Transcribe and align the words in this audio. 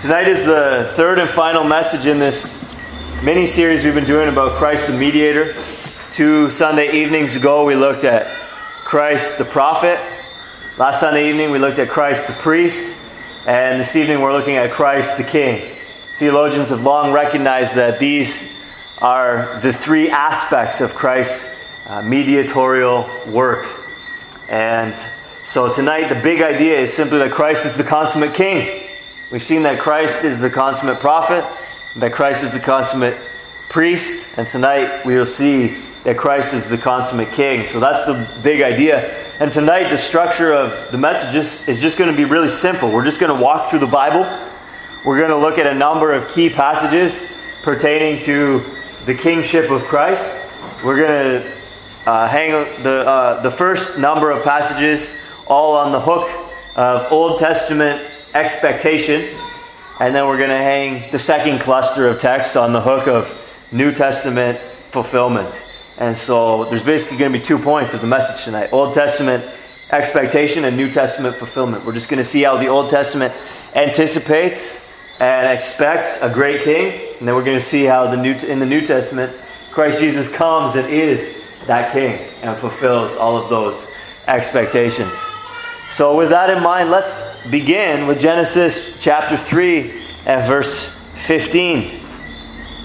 Tonight 0.00 0.28
is 0.28 0.46
the 0.46 0.90
third 0.96 1.18
and 1.18 1.28
final 1.28 1.62
message 1.62 2.06
in 2.06 2.18
this 2.18 2.58
mini 3.22 3.44
series 3.44 3.84
we've 3.84 3.92
been 3.92 4.06
doing 4.06 4.30
about 4.30 4.56
Christ 4.56 4.86
the 4.86 4.94
mediator. 4.94 5.54
Two 6.10 6.50
Sunday 6.50 7.02
evenings 7.02 7.36
ago, 7.36 7.66
we 7.66 7.76
looked 7.76 8.04
at 8.04 8.48
Christ 8.82 9.36
the 9.36 9.44
prophet. 9.44 10.00
Last 10.78 11.00
Sunday 11.00 11.28
evening, 11.28 11.50
we 11.50 11.58
looked 11.58 11.78
at 11.78 11.90
Christ 11.90 12.26
the 12.26 12.32
priest. 12.32 12.96
And 13.44 13.78
this 13.78 13.94
evening, 13.94 14.22
we're 14.22 14.32
looking 14.32 14.56
at 14.56 14.72
Christ 14.72 15.18
the 15.18 15.22
king. 15.22 15.76
Theologians 16.14 16.70
have 16.70 16.82
long 16.82 17.12
recognized 17.12 17.74
that 17.74 18.00
these 18.00 18.50
are 18.96 19.60
the 19.60 19.70
three 19.70 20.08
aspects 20.08 20.80
of 20.80 20.94
Christ's 20.94 21.46
uh, 21.84 22.00
mediatorial 22.00 23.06
work. 23.26 23.68
And 24.48 24.98
so 25.44 25.70
tonight, 25.70 26.08
the 26.08 26.22
big 26.22 26.40
idea 26.40 26.80
is 26.80 26.90
simply 26.90 27.18
that 27.18 27.32
Christ 27.32 27.66
is 27.66 27.76
the 27.76 27.84
consummate 27.84 28.32
king. 28.32 28.79
We've 29.30 29.44
seen 29.44 29.62
that 29.62 29.78
Christ 29.78 30.24
is 30.24 30.40
the 30.40 30.50
consummate 30.50 30.98
prophet, 30.98 31.44
that 31.94 32.12
Christ 32.12 32.42
is 32.42 32.52
the 32.52 32.58
consummate 32.58 33.16
priest, 33.68 34.26
and 34.36 34.48
tonight 34.48 35.06
we 35.06 35.16
will 35.16 35.24
see 35.24 35.80
that 36.02 36.16
Christ 36.16 36.52
is 36.52 36.68
the 36.68 36.76
consummate 36.76 37.30
king. 37.30 37.64
So 37.64 37.78
that's 37.78 38.04
the 38.06 38.40
big 38.42 38.60
idea. 38.60 39.32
And 39.38 39.52
tonight, 39.52 39.88
the 39.88 39.98
structure 39.98 40.52
of 40.52 40.90
the 40.90 40.98
messages 40.98 41.68
is 41.68 41.80
just 41.80 41.96
going 41.96 42.10
to 42.10 42.16
be 42.16 42.24
really 42.24 42.48
simple. 42.48 42.90
We're 42.90 43.04
just 43.04 43.20
going 43.20 43.32
to 43.32 43.40
walk 43.40 43.70
through 43.70 43.78
the 43.78 43.86
Bible. 43.86 44.24
We're 45.04 45.18
going 45.18 45.30
to 45.30 45.38
look 45.38 45.58
at 45.58 45.68
a 45.68 45.74
number 45.74 46.12
of 46.12 46.26
key 46.26 46.50
passages 46.50 47.30
pertaining 47.62 48.20
to 48.24 48.78
the 49.06 49.14
kingship 49.14 49.70
of 49.70 49.84
Christ. 49.84 50.28
We're 50.82 50.96
going 50.96 51.42
to 51.42 51.56
uh, 52.04 52.26
hang 52.26 52.82
the, 52.82 53.08
uh, 53.08 53.42
the 53.42 53.50
first 53.52 53.96
number 53.96 54.32
of 54.32 54.42
passages 54.42 55.14
all 55.46 55.76
on 55.76 55.92
the 55.92 56.00
hook 56.00 56.28
of 56.74 57.12
Old 57.12 57.38
Testament 57.38 58.09
expectation. 58.34 59.38
And 59.98 60.14
then 60.14 60.26
we're 60.26 60.38
going 60.38 60.50
to 60.50 60.56
hang 60.56 61.10
the 61.12 61.18
second 61.18 61.60
cluster 61.60 62.08
of 62.08 62.18
texts 62.18 62.56
on 62.56 62.72
the 62.72 62.80
hook 62.80 63.06
of 63.06 63.36
New 63.70 63.92
Testament 63.92 64.58
fulfillment. 64.90 65.62
And 65.98 66.16
so 66.16 66.64
there's 66.64 66.82
basically 66.82 67.18
going 67.18 67.32
to 67.32 67.38
be 67.38 67.44
two 67.44 67.58
points 67.58 67.92
of 67.92 68.00
the 68.00 68.06
message 68.06 68.44
tonight 68.44 68.72
Old 68.72 68.94
Testament 68.94 69.44
expectation 69.92 70.64
and 70.64 70.76
New 70.76 70.90
Testament 70.90 71.36
fulfillment. 71.36 71.84
We're 71.84 71.92
just 71.92 72.08
going 72.08 72.18
to 72.18 72.24
see 72.24 72.42
how 72.42 72.56
the 72.56 72.68
Old 72.68 72.90
Testament 72.90 73.34
anticipates 73.74 74.80
and 75.18 75.46
expects 75.52 76.18
a 76.22 76.32
great 76.32 76.62
king. 76.62 77.14
And 77.18 77.28
then 77.28 77.34
we're 77.34 77.44
going 77.44 77.58
to 77.58 77.64
see 77.64 77.84
how 77.84 78.10
the 78.10 78.16
New, 78.16 78.34
in 78.34 78.58
the 78.58 78.66
New 78.66 78.86
Testament, 78.86 79.36
Christ 79.70 79.98
Jesus 79.98 80.30
comes 80.30 80.76
and 80.76 80.88
is 80.88 81.36
that 81.66 81.92
king 81.92 82.30
and 82.42 82.58
fulfills 82.58 83.14
all 83.14 83.36
of 83.36 83.50
those 83.50 83.86
expectations. 84.26 85.14
So, 85.90 86.16
with 86.16 86.30
that 86.30 86.50
in 86.50 86.62
mind, 86.62 86.92
let's 86.92 87.36
begin 87.48 88.06
with 88.06 88.20
Genesis 88.20 88.94
chapter 89.00 89.36
3 89.36 90.06
and 90.24 90.46
verse 90.46 90.88
15. 91.26 92.06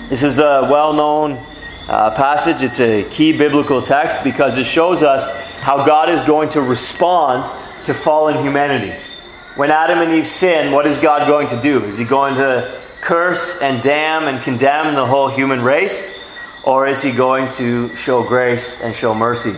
This 0.10 0.24
is 0.24 0.40
a 0.40 0.68
well 0.72 0.92
known 0.92 1.34
uh, 1.88 2.16
passage. 2.16 2.64
It's 2.64 2.80
a 2.80 3.04
key 3.04 3.38
biblical 3.38 3.84
text 3.84 4.24
because 4.24 4.58
it 4.58 4.66
shows 4.66 5.04
us 5.04 5.30
how 5.62 5.86
God 5.86 6.10
is 6.10 6.24
going 6.24 6.50
to 6.50 6.62
respond 6.62 7.52
to 7.86 7.94
fallen 7.94 8.44
humanity. 8.44 9.00
When 9.56 9.70
Adam 9.70 10.00
and 10.00 10.12
Eve 10.12 10.28
sin, 10.28 10.72
what 10.72 10.88
is 10.88 10.98
God 10.98 11.28
going 11.28 11.48
to 11.50 11.62
do? 11.62 11.86
Is 11.86 12.00
he 12.00 12.06
going 12.06 12.34
to 12.36 12.82
curse 13.02 13.62
and 13.62 13.84
damn 13.84 14.28
and 14.28 14.44
condemn 14.44 14.96
the 14.96 15.06
whole 15.06 15.28
human 15.28 15.62
race? 15.62 16.10
Or 16.64 16.88
is 16.88 17.04
he 17.04 17.12
going 17.12 17.54
to 17.54 17.96
show 17.96 18.24
grace 18.24 18.82
and 18.82 18.96
show 18.96 19.14
mercy? 19.14 19.56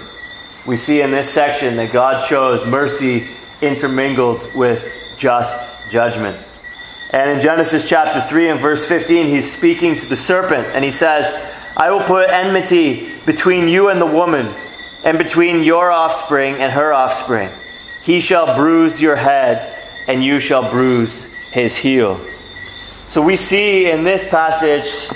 We 0.65 0.75
see 0.75 0.99
in 0.99 1.11
this 1.11 1.29
section 1.29 1.77
that 1.77 1.93
God 1.93 2.27
shows 2.27 2.65
mercy 2.65 3.29
intermingled 3.61 4.53
with 4.53 4.93
just 5.17 5.71
judgment. 5.89 6.45
And 7.11 7.29
in 7.31 7.39
Genesis 7.39 7.87
chapter 7.87 8.21
3 8.21 8.49
and 8.49 8.59
verse 8.59 8.85
15, 8.85 9.27
he's 9.27 9.51
speaking 9.51 9.95
to 9.97 10.05
the 10.05 10.15
serpent 10.15 10.67
and 10.67 10.83
he 10.83 10.91
says, 10.91 11.33
I 11.77 11.91
will 11.91 12.03
put 12.03 12.29
enmity 12.29 13.15
between 13.25 13.67
you 13.67 13.89
and 13.89 14.01
the 14.01 14.05
woman, 14.05 14.55
and 15.03 15.17
between 15.17 15.63
your 15.63 15.91
offspring 15.91 16.55
and 16.55 16.73
her 16.73 16.91
offspring. 16.91 17.51
He 18.01 18.19
shall 18.19 18.55
bruise 18.55 18.99
your 18.99 19.15
head, 19.15 19.91
and 20.07 20.23
you 20.23 20.39
shall 20.39 20.71
bruise 20.71 21.25
his 21.51 21.77
heel. 21.77 22.19
So 23.07 23.21
we 23.21 23.35
see 23.35 23.89
in 23.89 24.03
this 24.03 24.27
passage 24.27 25.15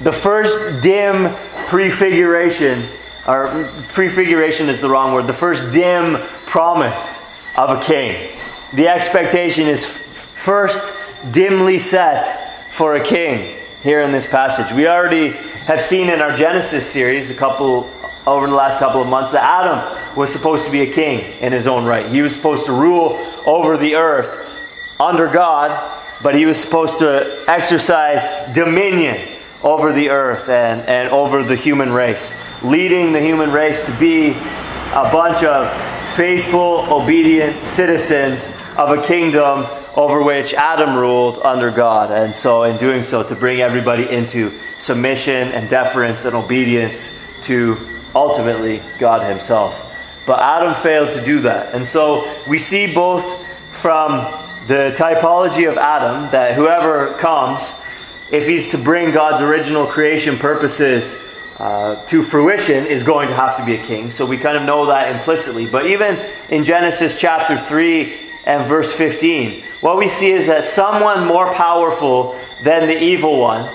the 0.00 0.12
first 0.12 0.80
dim 0.80 1.34
prefiguration, 1.66 2.88
or 3.26 3.68
prefiguration 3.88 4.68
is 4.68 4.80
the 4.80 4.88
wrong 4.88 5.12
word, 5.12 5.26
the 5.26 5.32
first 5.32 5.72
dim 5.72 6.22
promise 6.46 7.18
of 7.56 7.70
a 7.70 7.82
king. 7.82 8.38
The 8.74 8.88
expectation 8.88 9.66
is 9.66 9.84
first 9.84 10.92
dimly 11.30 11.78
set 11.78 12.72
for 12.72 12.96
a 12.96 13.04
king 13.04 13.58
here 13.82 14.02
in 14.02 14.12
this 14.12 14.26
passage. 14.26 14.72
We 14.74 14.86
already 14.86 15.30
have 15.30 15.80
seen 15.80 16.08
in 16.08 16.20
our 16.20 16.36
Genesis 16.36 16.86
series 16.86 17.30
a 17.30 17.34
couple 17.34 17.90
over 18.26 18.46
the 18.48 18.54
last 18.54 18.78
couple 18.78 19.00
of 19.00 19.06
months 19.06 19.30
that 19.30 19.42
Adam 19.42 20.16
was 20.16 20.32
supposed 20.32 20.64
to 20.64 20.70
be 20.70 20.80
a 20.80 20.92
king 20.92 21.40
in 21.40 21.52
his 21.52 21.66
own 21.66 21.84
right. 21.84 22.10
He 22.10 22.22
was 22.22 22.34
supposed 22.34 22.66
to 22.66 22.72
rule 22.72 23.16
over 23.46 23.76
the 23.76 23.94
earth 23.94 24.48
under 24.98 25.28
God, 25.28 26.02
but 26.22 26.34
he 26.34 26.44
was 26.44 26.58
supposed 26.58 26.98
to 26.98 27.44
exercise 27.46 28.52
dominion 28.52 29.40
over 29.62 29.92
the 29.92 30.10
earth 30.10 30.48
and, 30.48 30.80
and 30.82 31.08
over 31.10 31.44
the 31.44 31.56
human 31.56 31.92
race, 31.92 32.34
leading 32.62 33.12
the 33.12 33.20
human 33.20 33.52
race 33.52 33.82
to 33.84 33.96
be 33.98 34.30
a 34.30 35.08
bunch 35.12 35.44
of 35.44 35.66
faithful, 36.16 36.86
obedient 36.90 37.66
citizens 37.66 38.50
of 38.78 38.88
a 38.88 39.02
kingdom 39.02 39.66
over 39.94 40.22
which 40.22 40.54
Adam 40.54 40.96
ruled 40.96 41.38
under 41.40 41.70
God. 41.70 42.10
And 42.10 42.34
so, 42.34 42.64
in 42.64 42.78
doing 42.78 43.02
so, 43.02 43.22
to 43.22 43.34
bring 43.34 43.60
everybody 43.60 44.08
into 44.10 44.58
submission 44.78 45.48
and 45.52 45.68
deference 45.68 46.24
and 46.24 46.34
obedience 46.34 47.12
to 47.42 48.00
ultimately 48.14 48.82
God 48.98 49.28
Himself. 49.28 49.78
But 50.26 50.40
Adam 50.40 50.74
failed 50.82 51.12
to 51.12 51.22
do 51.22 51.42
that. 51.42 51.74
And 51.74 51.86
so, 51.86 52.42
we 52.48 52.58
see 52.58 52.92
both 52.92 53.22
from 53.72 54.20
the 54.68 54.94
typology 54.96 55.70
of 55.70 55.76
Adam 55.76 56.30
that 56.32 56.54
whoever 56.54 57.12
comes, 57.18 57.70
if 58.30 58.46
he's 58.46 58.68
to 58.68 58.78
bring 58.78 59.12
God's 59.12 59.42
original 59.42 59.86
creation 59.86 60.38
purposes 60.38 61.14
uh, 61.58 62.04
to 62.04 62.22
fruition 62.22 62.86
is 62.86 63.02
going 63.02 63.28
to 63.28 63.34
have 63.34 63.56
to 63.56 63.64
be 63.64 63.74
a 63.74 63.82
king. 63.82 64.10
So 64.10 64.26
we 64.26 64.36
kind 64.36 64.56
of 64.56 64.64
know 64.64 64.86
that 64.86 65.14
implicitly. 65.14 65.66
But 65.66 65.86
even 65.86 66.16
in 66.50 66.64
Genesis 66.64 67.18
chapter 67.18 67.56
3 67.56 68.30
and 68.44 68.66
verse 68.66 68.92
15, 68.92 69.64
what 69.80 69.96
we 69.96 70.06
see 70.06 70.30
is 70.30 70.46
that 70.48 70.64
someone 70.64 71.26
more 71.26 71.52
powerful 71.54 72.38
than 72.62 72.86
the 72.86 73.02
evil 73.02 73.38
one 73.38 73.74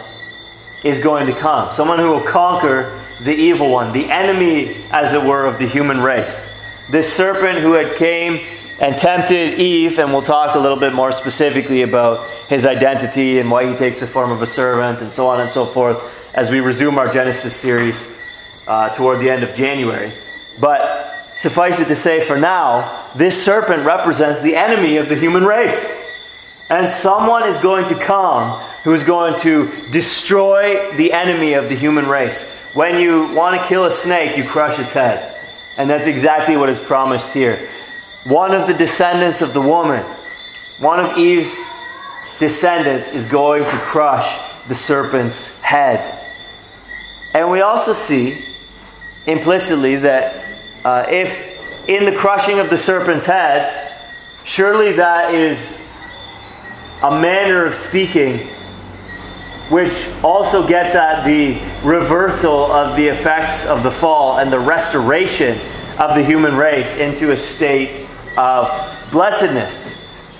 is 0.84 1.00
going 1.00 1.28
to 1.28 1.34
come. 1.34 1.72
Someone 1.72 1.98
who 1.98 2.12
will 2.12 2.24
conquer 2.24 3.04
the 3.20 3.34
evil 3.34 3.72
one, 3.72 3.92
the 3.94 4.10
enemy, 4.10 4.86
as 4.92 5.14
it 5.14 5.24
were, 5.24 5.46
of 5.46 5.58
the 5.58 5.68
human 5.68 6.02
race. 6.02 6.48
This 6.90 7.12
serpent 7.12 7.60
who 7.60 7.74
had 7.74 7.96
came 7.96 8.46
and 8.80 8.98
tempted 8.98 9.60
Eve, 9.60 10.00
and 10.00 10.12
we'll 10.12 10.24
talk 10.24 10.56
a 10.56 10.60
little 10.60 10.80
bit 10.80 10.92
more 10.94 11.12
specifically 11.12 11.84
about 11.84 12.30
his 12.48 12.66
identity 12.66 13.40
and 13.40 13.50
why 13.50 13.70
he 13.70 13.76
takes 13.76 14.00
the 14.00 14.08
form 14.08 14.32
of 14.32 14.42
a 14.42 14.48
servant 14.48 15.02
and 15.02 15.12
so 15.12 15.28
on 15.28 15.40
and 15.40 15.52
so 15.52 15.66
forth 15.66 16.02
as 16.34 16.50
we 16.50 16.60
resume 16.60 16.98
our 16.98 17.12
Genesis 17.12 17.56
series 17.56 18.08
uh, 18.68 18.90
toward 18.90 19.20
the 19.20 19.30
end 19.30 19.44
of 19.44 19.54
January. 19.54 20.14
But 20.60 21.34
suffice 21.36 21.80
it 21.80 21.88
to 21.90 21.96
say, 21.96 22.22
for 22.22 22.38
now, 22.38 23.12
this 23.16 23.44
serpent 23.44 23.86
represents 23.86 24.42
the 24.42 24.56
enemy 24.56 24.98
of 24.98 25.10
the 25.10 25.16
human 25.16 25.44
race. 25.44 25.92
And 26.70 26.90
someone 26.90 27.44
is 27.50 27.58
going 27.58 27.88
to 27.90 27.96
come 27.96 28.62
who 28.84 28.94
is 28.94 29.04
going 29.04 29.38
to 29.40 29.90
destroy 29.90 30.96
the 30.96 31.12
enemy 31.12 31.54
of 31.54 31.68
the 31.68 31.76
human 31.76 32.08
race. 32.08 32.44
When 32.74 32.98
you 32.98 33.34
want 33.34 33.60
to 33.60 33.68
kill 33.68 33.86
a 33.86 33.92
snake, 33.92 34.38
you 34.38 34.46
crush 34.46 34.80
its 34.80 34.92
head. 34.92 35.38
And 35.76 35.90
that's 35.90 36.08
exactly 36.08 36.56
what 36.56 36.70
is 36.70 36.80
promised 36.80 37.34
here. 37.34 37.70
One 38.24 38.54
of 38.54 38.68
the 38.68 38.74
descendants 38.74 39.42
of 39.42 39.54
the 39.54 39.62
woman, 39.62 40.04
one 40.78 41.00
of 41.00 41.18
Eve's 41.18 41.62
descendants, 42.40 43.10
is 43.10 43.26
going 43.26 43.64
to 43.64 43.78
crush 43.78 44.38
the 44.68 44.76
serpent's 44.76 45.48
head. 45.60 46.21
And 47.34 47.50
we 47.50 47.62
also 47.62 47.94
see 47.94 48.46
implicitly 49.26 49.96
that 49.98 50.60
uh, 50.84 51.06
if 51.10 51.58
in 51.88 52.06
the 52.06 52.16
crushing 52.16 52.60
of 52.60 52.70
the 52.70 52.78
serpent's 52.78 53.26
head, 53.26 54.12
surely 54.44 54.94
that 54.94 55.34
is 55.34 55.80
a 57.02 57.12
manner 57.12 57.66
of 57.66 57.76
speaking 57.76 58.50
which 59.72 60.06
also 60.22 60.68
gets 60.68 60.96
at 60.96 61.24
the 61.24 61.58
reversal 61.82 62.70
of 62.74 62.98
the 62.98 63.08
effects 63.08 63.66
of 63.66 63.84
the 63.84 63.90
fall 63.90 64.40
and 64.40 64.52
the 64.52 64.60
restoration 64.60 65.58
of 65.98 66.14
the 66.14 66.22
human 66.22 66.56
race 66.58 66.98
into 66.98 67.32
a 67.32 67.38
state 67.38 68.06
of 68.38 68.68
blessedness. 69.12 69.94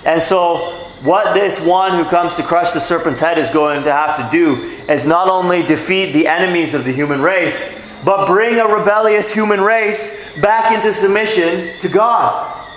And 0.04 0.22
so 0.22 0.81
what 1.02 1.34
this 1.34 1.60
one 1.60 1.98
who 1.98 2.08
comes 2.08 2.36
to 2.36 2.44
crush 2.44 2.70
the 2.70 2.80
serpent's 2.80 3.18
head 3.18 3.36
is 3.36 3.50
going 3.50 3.82
to 3.82 3.92
have 3.92 4.16
to 4.16 4.28
do 4.30 4.62
is 4.88 5.04
not 5.04 5.28
only 5.28 5.62
defeat 5.62 6.12
the 6.12 6.28
enemies 6.28 6.74
of 6.74 6.84
the 6.84 6.92
human 6.92 7.20
race, 7.20 7.60
but 8.04 8.26
bring 8.26 8.58
a 8.58 8.66
rebellious 8.66 9.32
human 9.32 9.60
race 9.60 10.16
back 10.40 10.72
into 10.72 10.92
submission 10.92 11.76
to 11.80 11.88
God. 11.88 12.68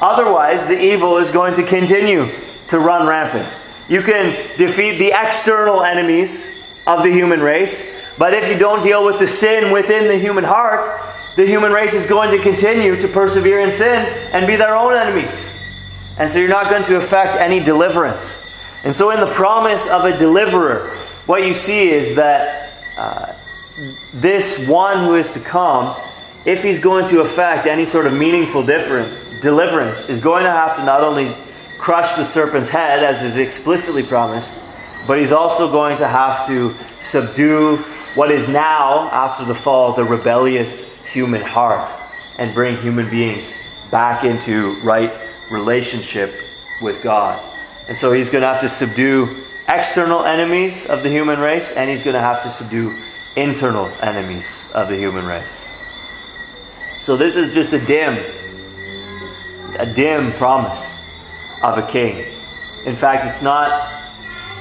Otherwise, 0.00 0.66
the 0.66 0.80
evil 0.80 1.18
is 1.18 1.30
going 1.30 1.54
to 1.54 1.62
continue 1.62 2.40
to 2.68 2.78
run 2.78 3.06
rampant. 3.06 3.54
You 3.88 4.02
can 4.02 4.56
defeat 4.56 4.98
the 4.98 5.12
external 5.14 5.82
enemies 5.82 6.46
of 6.86 7.02
the 7.02 7.10
human 7.10 7.40
race, 7.40 7.82
but 8.16 8.32
if 8.32 8.48
you 8.48 8.58
don't 8.58 8.82
deal 8.82 9.04
with 9.04 9.18
the 9.18 9.28
sin 9.28 9.72
within 9.72 10.08
the 10.08 10.18
human 10.18 10.44
heart, 10.44 11.36
the 11.36 11.46
human 11.46 11.72
race 11.72 11.92
is 11.92 12.06
going 12.06 12.30
to 12.36 12.42
continue 12.42 12.98
to 12.98 13.08
persevere 13.08 13.60
in 13.60 13.70
sin 13.72 14.06
and 14.32 14.46
be 14.46 14.56
their 14.56 14.74
own 14.74 14.94
enemies. 14.94 15.57
And 16.18 16.28
so 16.28 16.38
you're 16.38 16.48
not 16.48 16.68
going 16.68 16.84
to 16.84 16.96
affect 16.96 17.36
any 17.36 17.60
deliverance. 17.60 18.42
And 18.84 18.94
so, 18.94 19.10
in 19.10 19.20
the 19.20 19.32
promise 19.32 19.86
of 19.86 20.04
a 20.04 20.16
deliverer, 20.16 20.96
what 21.26 21.46
you 21.46 21.54
see 21.54 21.90
is 21.90 22.16
that 22.16 22.72
uh, 22.96 23.34
this 24.14 24.66
one 24.66 25.04
who 25.04 25.14
is 25.14 25.30
to 25.32 25.40
come, 25.40 25.96
if 26.44 26.62
he's 26.62 26.78
going 26.78 27.06
to 27.08 27.20
affect 27.20 27.66
any 27.66 27.84
sort 27.84 28.06
of 28.06 28.12
meaningful 28.12 28.64
different, 28.64 29.42
deliverance, 29.42 30.08
is 30.08 30.20
going 30.20 30.44
to 30.44 30.50
have 30.50 30.76
to 30.76 30.84
not 30.84 31.02
only 31.02 31.36
crush 31.78 32.14
the 32.14 32.24
serpent's 32.24 32.68
head, 32.68 33.04
as 33.04 33.22
is 33.22 33.36
explicitly 33.36 34.02
promised, 34.02 34.52
but 35.06 35.18
he's 35.18 35.32
also 35.32 35.70
going 35.70 35.96
to 35.98 36.08
have 36.08 36.46
to 36.46 36.74
subdue 37.00 37.76
what 38.14 38.32
is 38.32 38.48
now, 38.48 39.08
after 39.10 39.44
the 39.44 39.54
fall, 39.54 39.92
the 39.92 40.04
rebellious 40.04 40.88
human 41.12 41.42
heart 41.42 41.90
and 42.38 42.54
bring 42.54 42.76
human 42.76 43.08
beings 43.08 43.54
back 43.90 44.24
into 44.24 44.80
right 44.82 45.27
relationship 45.50 46.44
with 46.80 47.02
God. 47.02 47.42
And 47.88 47.96
so 47.96 48.12
he's 48.12 48.30
going 48.30 48.42
to 48.42 48.48
have 48.48 48.60
to 48.60 48.68
subdue 48.68 49.44
external 49.68 50.24
enemies 50.24 50.86
of 50.86 51.02
the 51.02 51.10
human 51.10 51.38
race, 51.38 51.72
and 51.72 51.90
he's 51.90 52.02
going 52.02 52.14
to 52.14 52.20
have 52.20 52.42
to 52.42 52.50
subdue 52.50 52.98
internal 53.36 53.86
enemies 54.02 54.64
of 54.74 54.88
the 54.88 54.96
human 54.96 55.24
race. 55.26 55.62
So 56.96 57.16
this 57.16 57.36
is 57.36 57.54
just 57.54 57.72
a 57.72 57.84
dim, 57.84 58.18
a 59.78 59.86
dim 59.86 60.32
promise 60.34 60.84
of 61.62 61.78
a 61.78 61.86
king. 61.86 62.34
In 62.84 62.96
fact, 62.96 63.24
it's 63.24 63.42
not, 63.42 64.12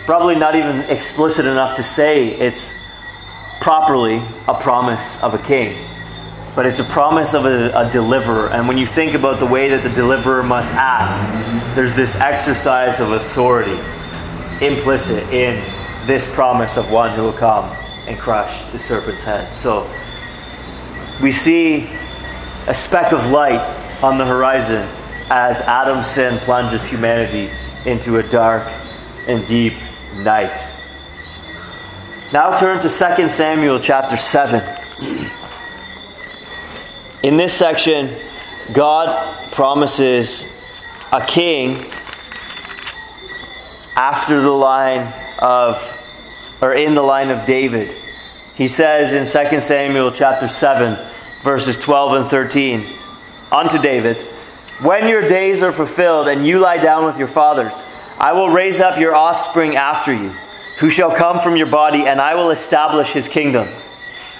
probably 0.05 0.35
not 0.35 0.55
even 0.55 0.81
explicit 0.81 1.45
enough 1.45 1.75
to 1.75 1.83
say 1.83 2.29
it's 2.29 2.71
properly 3.59 4.17
a 4.47 4.53
promise 4.53 5.15
of 5.21 5.33
a 5.33 5.39
king 5.39 5.96
but 6.57 6.65
it's 6.65 6.79
a 6.79 6.83
promise 6.85 7.35
of 7.35 7.45
a, 7.45 7.69
a, 7.77 7.91
deliverer. 7.91 8.49
And 8.49 8.67
when 8.67 8.79
you 8.79 8.87
think 8.87 9.13
about 9.13 9.39
the 9.39 9.45
way 9.45 9.69
that 9.69 9.83
the 9.83 9.91
deliverer 9.91 10.41
must 10.41 10.73
act, 10.73 11.75
there's 11.75 11.93
this 11.93 12.15
exercise 12.15 12.99
of 12.99 13.11
authority 13.11 13.79
implicit 14.65 15.21
in 15.31 15.57
this 16.07 16.25
promise 16.33 16.75
of 16.75 16.89
one 16.89 17.15
who 17.15 17.21
will 17.21 17.31
come 17.31 17.65
and 18.07 18.17
crush 18.17 18.65
the 18.71 18.79
serpent's 18.79 19.21
head. 19.21 19.53
So 19.53 19.87
we 21.21 21.31
see 21.31 21.91
a 22.65 22.73
speck 22.73 23.13
of 23.13 23.27
light 23.27 23.61
on 24.01 24.17
the 24.17 24.25
horizon 24.25 24.89
as 25.29 25.61
Adam's 25.61 26.07
sin 26.07 26.39
plunges 26.39 26.83
humanity 26.83 27.55
into 27.85 28.17
a 28.17 28.23
dark 28.23 28.67
and 29.27 29.45
deep 29.45 29.73
night. 30.15 30.57
Now 32.33 32.57
turn 32.57 32.79
to 32.79 32.89
2 32.89 33.29
Samuel 33.29 33.79
chapter 33.79 34.17
7. 34.17 35.46
In 37.23 37.35
this 37.35 37.51
section, 37.51 38.15
God 38.73 39.51
promises 39.51 40.45
a 41.11 41.25
king 41.25 41.91
after 43.95 44.39
the 44.39 44.51
line 44.51 45.11
of, 45.39 45.81
or 46.61 46.75
in 46.75 46.93
the 46.93 47.01
line 47.01 47.31
of 47.31 47.45
David. 47.45 47.97
He 48.53 48.67
says 48.67 49.13
in 49.13 49.25
2 49.25 49.59
Samuel 49.61 50.11
chapter 50.11 50.47
7, 50.47 51.11
verses 51.41 51.75
12 51.77 52.13
and 52.13 52.25
13, 52.27 52.99
unto 53.51 53.79
David, 53.79 54.21
When 54.81 55.07
your 55.07 55.27
days 55.27 55.63
are 55.63 55.73
fulfilled 55.73 56.27
and 56.27 56.45
you 56.45 56.59
lie 56.59 56.77
down 56.77 57.05
with 57.05 57.17
your 57.17 57.27
fathers, 57.27 57.83
I 58.19 58.33
will 58.33 58.49
raise 58.49 58.79
up 58.79 58.99
your 58.99 59.15
offspring 59.15 59.75
after 59.75 60.13
you, 60.13 60.35
who 60.77 60.91
shall 60.91 61.15
come 61.15 61.39
from 61.39 61.55
your 61.55 61.67
body, 61.67 62.05
and 62.05 62.21
I 62.21 62.35
will 62.35 62.51
establish 62.51 63.11
his 63.11 63.27
kingdom. 63.27 63.73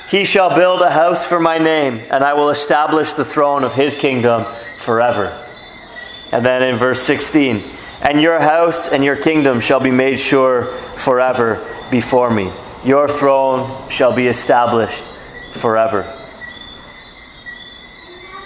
He 0.10 0.24
shall 0.24 0.56
build 0.56 0.82
a 0.82 0.90
house 0.90 1.26
for 1.26 1.40
my 1.40 1.58
name, 1.58 2.06
and 2.10 2.24
I 2.24 2.34
will 2.34 2.50
establish 2.50 3.14
the 3.14 3.26
throne 3.26 3.66
of 3.66 3.74
his 3.74 3.96
kingdom 3.96 4.46
forever. 4.78 5.46
And 6.32 6.46
then 6.46 6.64
in 6.64 6.78
verse 6.78 7.02
16, 7.04 7.70
and 8.02 8.22
your 8.22 8.40
house 8.40 8.88
and 8.88 9.04
your 9.04 9.18
kingdom 9.18 9.60
shall 9.60 9.82
be 9.82 9.92
made 9.92 10.20
sure 10.20 10.78
forever 10.96 11.88
before 11.92 12.30
me. 12.30 12.54
Your 12.86 13.10
throne 13.10 13.90
shall 13.90 14.14
be 14.14 14.28
established 14.28 15.04
forever. 15.52 16.14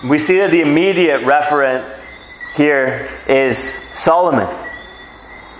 We 0.04 0.18
see 0.18 0.38
that 0.38 0.50
the 0.50 0.62
immediate 0.62 1.22
referent 1.22 2.02
here 2.56 3.08
is 3.28 3.80
Solomon. 3.94 4.48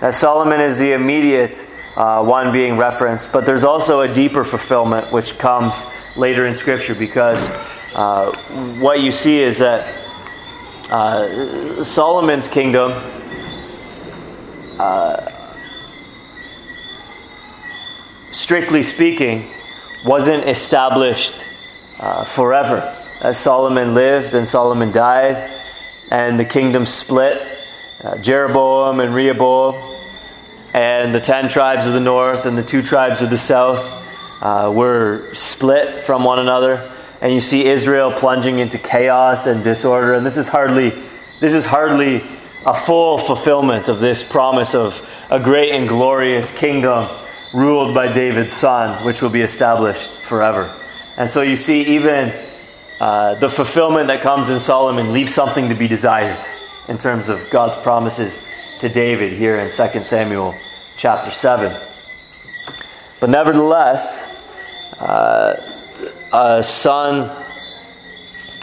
That 0.00 0.14
Solomon 0.16 0.60
is 0.60 0.78
the 0.78 0.92
immediate 0.92 1.64
uh, 1.96 2.24
one 2.24 2.52
being 2.52 2.76
referenced, 2.76 3.32
but 3.32 3.44
there's 3.44 3.64
also 3.64 4.00
a 4.00 4.12
deeper 4.12 4.44
fulfillment 4.44 5.12
which 5.12 5.38
comes 5.38 5.82
later 6.16 6.46
in 6.46 6.54
Scripture 6.54 6.94
because 6.94 7.50
uh, 7.94 8.32
what 8.78 9.00
you 9.00 9.12
see 9.12 9.40
is 9.40 9.58
that 9.58 10.02
uh, 10.90 11.84
Solomon's 11.84 12.48
kingdom. 12.48 12.92
Uh, 14.78 15.30
strictly 18.30 18.82
speaking, 18.82 19.52
wasn't 20.04 20.48
established 20.48 21.34
uh, 21.98 22.24
forever. 22.24 22.96
As 23.20 23.38
Solomon 23.38 23.94
lived 23.94 24.34
and 24.34 24.48
Solomon 24.48 24.90
died, 24.90 25.62
and 26.10 26.40
the 26.40 26.44
kingdom 26.44 26.86
split, 26.86 27.40
uh, 28.02 28.16
Jeroboam 28.18 29.00
and 29.00 29.14
Rehoboam 29.14 29.91
and 30.74 31.14
the 31.14 31.20
ten 31.20 31.48
tribes 31.48 31.86
of 31.86 31.92
the 31.92 32.00
north 32.00 32.46
and 32.46 32.56
the 32.56 32.62
two 32.62 32.82
tribes 32.82 33.20
of 33.20 33.30
the 33.30 33.38
south 33.38 33.92
uh, 34.40 34.72
were 34.74 35.32
split 35.34 36.04
from 36.04 36.24
one 36.24 36.38
another. 36.38 36.92
And 37.20 37.32
you 37.32 37.40
see 37.40 37.66
Israel 37.66 38.12
plunging 38.12 38.58
into 38.58 38.78
chaos 38.78 39.46
and 39.46 39.62
disorder. 39.62 40.14
And 40.14 40.26
this 40.26 40.36
is 40.36 40.48
hardly, 40.48 40.90
this 41.40 41.54
is 41.54 41.64
hardly 41.64 42.26
a 42.66 42.74
full 42.74 43.18
fulfillment 43.18 43.88
of 43.88 44.00
this 44.00 44.22
promise 44.22 44.74
of 44.74 45.00
a 45.30 45.38
great 45.38 45.72
and 45.72 45.88
glorious 45.88 46.50
kingdom 46.52 47.08
ruled 47.52 47.94
by 47.94 48.12
David's 48.12 48.52
son, 48.52 49.04
which 49.04 49.20
will 49.22 49.30
be 49.30 49.42
established 49.42 50.10
forever. 50.22 50.78
And 51.16 51.28
so 51.28 51.42
you 51.42 51.56
see, 51.56 51.82
even 51.96 52.48
uh, 52.98 53.34
the 53.34 53.48
fulfillment 53.48 54.08
that 54.08 54.22
comes 54.22 54.48
in 54.48 54.58
Solomon 54.58 55.12
leaves 55.12 55.34
something 55.34 55.68
to 55.68 55.74
be 55.74 55.86
desired 55.86 56.44
in 56.88 56.98
terms 56.98 57.28
of 57.28 57.50
God's 57.50 57.76
promises 57.76 58.40
to 58.82 58.88
David 58.88 59.32
here 59.32 59.60
in 59.60 59.70
2 59.70 60.02
Samuel 60.02 60.58
chapter 60.96 61.30
7. 61.30 61.80
But 63.20 63.30
nevertheless, 63.30 64.24
uh, 64.98 65.78
a 66.32 66.64
son 66.64 67.30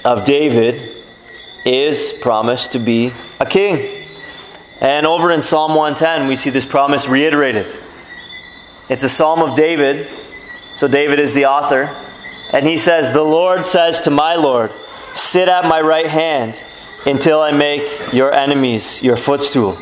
of 0.03 0.25
David 0.25 1.05
is 1.63 2.11
promised 2.11 2.73
to 2.73 2.79
be 2.79 3.13
a 3.39 3.45
king. 3.45 4.09
And 4.81 5.07
over 5.07 5.31
in 5.31 5.41
Psalm 5.41 5.73
110, 5.73 6.27
we 6.27 6.35
see 6.35 6.49
this 6.49 6.65
promise 6.65 7.07
reiterated. 7.07 7.81
It's 8.89 9.03
a 9.03 9.09
psalm 9.09 9.39
of 9.41 9.55
David, 9.55 10.09
so 10.73 10.89
David 10.89 11.21
is 11.21 11.33
the 11.33 11.45
author. 11.45 11.95
And 12.51 12.67
he 12.67 12.77
says, 12.77 13.13
The 13.13 13.23
Lord 13.23 13.65
says 13.65 14.01
to 14.01 14.09
my 14.09 14.35
Lord, 14.35 14.73
Sit 15.15 15.47
at 15.47 15.63
my 15.63 15.79
right 15.79 16.07
hand 16.07 16.61
until 17.05 17.39
I 17.39 17.51
make 17.51 18.11
your 18.11 18.33
enemies 18.33 19.01
your 19.01 19.15
footstool. 19.15 19.81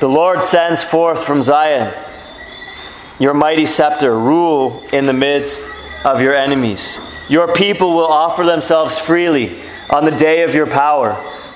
The 0.00 0.08
Lord 0.08 0.42
sends 0.42 0.82
forth 0.82 1.24
from 1.24 1.42
Zion 1.42 1.94
your 3.20 3.34
mighty 3.34 3.64
scepter, 3.64 4.18
rule 4.18 4.84
in 4.92 5.06
the 5.06 5.12
midst 5.12 5.62
of 6.04 6.20
your 6.20 6.34
enemies. 6.34 6.98
Your 7.28 7.54
people 7.54 7.94
will 7.94 8.06
offer 8.06 8.44
themselves 8.44 8.98
freely 8.98 9.62
on 9.88 10.04
the 10.04 10.10
day 10.10 10.42
of 10.42 10.54
your 10.54 10.66
power, 10.66 11.12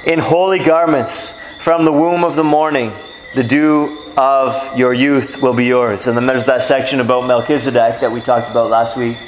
in 0.07 0.21
holy 0.21 0.61
garments 0.61 1.38
from 1.59 1.85
the 1.85 1.92
womb 1.92 2.23
of 2.23 2.37
the 2.37 2.45
morning. 2.45 2.92
The 3.35 3.42
dew 3.42 4.12
of 4.16 4.78
your 4.78 4.95
youth 4.95 5.42
will 5.42 5.52
be 5.52 5.66
yours. 5.66 6.07
And 6.07 6.16
then 6.16 6.26
there's 6.26 6.47
that 6.47 6.62
section 6.62 7.00
about 7.00 7.26
Melchizedek 7.26 8.00
that 8.00 8.12
we 8.12 8.21
talked 8.21 8.49
about 8.49 8.71
last 8.71 8.97
week. 8.97 9.18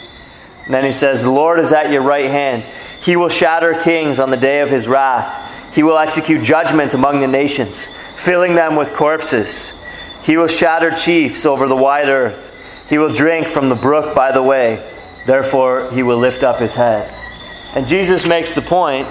And 0.65 0.73
then 0.73 0.85
he 0.85 0.93
says, 0.93 1.23
The 1.23 1.31
Lord 1.31 1.59
is 1.59 1.73
at 1.73 1.91
your 1.91 2.03
right 2.03 2.31
hand. 2.31 2.65
He 3.03 3.17
will 3.17 3.29
shatter 3.29 3.75
kings 3.75 4.21
on 4.21 4.31
the 4.31 4.37
day 4.37 4.61
of 4.61 4.71
his 4.71 4.87
wrath. 4.87 5.75
He 5.75 5.83
will 5.83 5.99
execute 5.99 6.45
judgment 6.45 6.95
among 6.95 7.21
the 7.21 7.27
nations 7.27 7.89
filling 8.25 8.55
them 8.55 8.77
with 8.77 8.93
corpses. 8.93 9.73
He 10.23 10.37
will 10.37 10.47
shatter 10.47 10.91
chiefs 10.91 11.47
over 11.47 11.67
the 11.67 11.77
wide 11.77 12.09
earth. 12.09 12.53
He 12.89 12.99
will 12.99 13.15
drink 13.15 13.49
from 13.49 13.69
the 13.69 13.75
brook 13.75 14.15
by 14.15 14.33
the 14.33 14.43
way. 14.43 14.95
Therefore, 15.27 15.91
he 15.93 16.03
will 16.03 16.19
lift 16.19 16.43
up 16.43 16.61
his 16.61 16.75
head. 16.75 17.15
And 17.75 17.87
Jesus 17.87 18.27
makes 18.27 18.55
the 18.55 18.63
point 18.63 19.09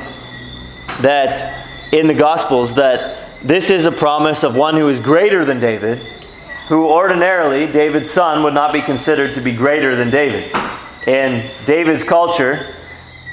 that 1.01 1.93
in 1.93 2.07
the 2.07 2.13
Gospels 2.13 2.75
that 2.75 3.29
this 3.41 3.69
is 3.69 3.85
a 3.85 3.91
promise 3.91 4.43
of 4.43 4.55
one 4.55 4.75
who 4.75 4.89
is 4.89 4.99
greater 4.99 5.45
than 5.45 5.59
David, 5.59 5.99
who 6.67 6.85
ordinarily, 6.87 7.71
David's 7.71 8.11
son, 8.11 8.43
would 8.43 8.53
not 8.53 8.73
be 8.73 8.81
considered 8.81 9.33
to 9.35 9.41
be 9.41 9.53
greater 9.53 9.95
than 9.95 10.11
David. 10.11 10.55
In 11.07 11.49
David's 11.65 12.03
culture, 12.03 12.75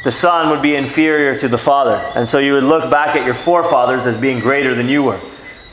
the 0.05 0.13
son 0.13 0.51
would 0.51 0.63
be 0.63 0.77
inferior 0.77 1.37
to 1.39 1.49
the 1.49 1.59
father. 1.59 1.97
And 2.15 2.29
so 2.29 2.39
you 2.39 2.55
would 2.55 2.65
look 2.65 2.91
back 2.91 3.17
at 3.17 3.25
your 3.25 3.35
forefathers 3.35 4.07
as 4.07 4.17
being 4.17 4.39
greater 4.39 4.75
than 4.75 4.89
you 4.89 5.03
were. 5.03 5.21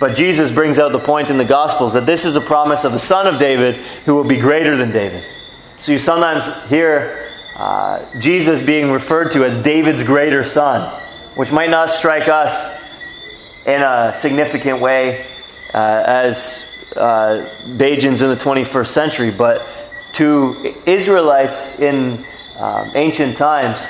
But 0.04 0.16
Jesus 0.16 0.52
brings 0.52 0.80
out 0.80 0.92
the 0.92 1.00
point 1.00 1.30
in 1.30 1.38
the 1.38 1.46
Gospels 1.46 1.94
that 1.94 2.06
this 2.06 2.26
is 2.26 2.36
a 2.36 2.42
promise 2.42 2.84
of 2.84 2.94
a 2.94 3.00
son 3.00 3.26
of 3.26 3.40
David 3.40 3.78
who 4.04 4.16
will 4.16 4.26
be 4.26 4.36
greater 4.36 4.76
than 4.76 4.92
David. 4.92 5.24
So 5.78 5.94
you 5.94 5.98
sometimes 5.98 6.44
hear 6.70 7.32
uh, 7.56 8.04
Jesus 8.20 8.62
being 8.62 8.92
referred 8.92 9.32
to 9.32 9.46
as 9.46 9.58
David's 9.64 10.04
greater 10.04 10.44
son, 10.44 11.02
which 11.36 11.54
might 11.54 11.70
not 11.70 11.90
strike 11.90 12.28
us 12.28 12.78
in 13.66 13.82
a 13.82 14.12
significant 14.14 14.82
way 14.82 15.26
uh, 15.74 16.04
as 16.06 16.66
uh, 16.98 17.50
Bajans 17.66 18.22
in 18.22 18.28
the 18.28 18.36
21st 18.36 18.88
century, 18.88 19.32
but 19.32 19.66
to 20.16 20.76
Israelites 20.86 21.80
in 21.80 22.26
um, 22.58 22.92
ancient 22.96 23.38
times, 23.38 23.88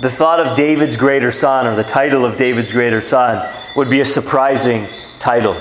the 0.00 0.10
thought 0.10 0.44
of 0.44 0.56
David's 0.56 0.96
greater 0.96 1.30
son 1.30 1.68
or 1.68 1.76
the 1.76 1.84
title 1.84 2.24
of 2.24 2.36
David's 2.36 2.72
greater 2.72 3.00
son 3.00 3.56
would 3.76 3.88
be 3.88 4.00
a 4.00 4.04
surprising 4.04 4.88
title. 5.22 5.60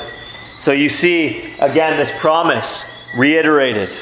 So 0.57 0.71
you 0.71 0.89
see, 0.89 1.53
again, 1.59 1.97
this 1.97 2.11
promise 2.19 2.83
reiterated 3.15 3.93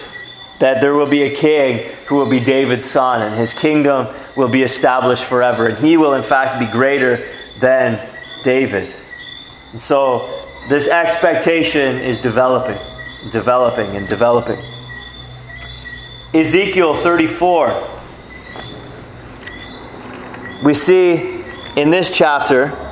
that 0.59 0.81
there 0.81 0.93
will 0.93 1.07
be 1.07 1.23
a 1.23 1.35
king 1.35 1.95
who 2.07 2.15
will 2.15 2.25
be 2.25 2.39
David's 2.39 2.85
son, 2.85 3.21
and 3.21 3.35
his 3.35 3.53
kingdom 3.53 4.13
will 4.35 4.47
be 4.47 4.63
established 4.63 5.23
forever, 5.23 5.67
and 5.67 5.77
he 5.77 5.97
will, 5.97 6.15
in 6.15 6.23
fact, 6.23 6.59
be 6.59 6.65
greater 6.65 7.33
than 7.59 8.09
David. 8.43 8.93
And 9.71 9.81
so 9.81 10.47
this 10.69 10.87
expectation 10.87 11.99
is 11.99 12.19
developing, 12.19 12.79
developing, 13.31 13.95
and 13.95 14.07
developing. 14.07 14.63
Ezekiel 16.33 16.95
34. 16.95 18.01
We 20.63 20.73
see 20.73 21.43
in 21.75 21.89
this 21.89 22.11
chapter 22.11 22.88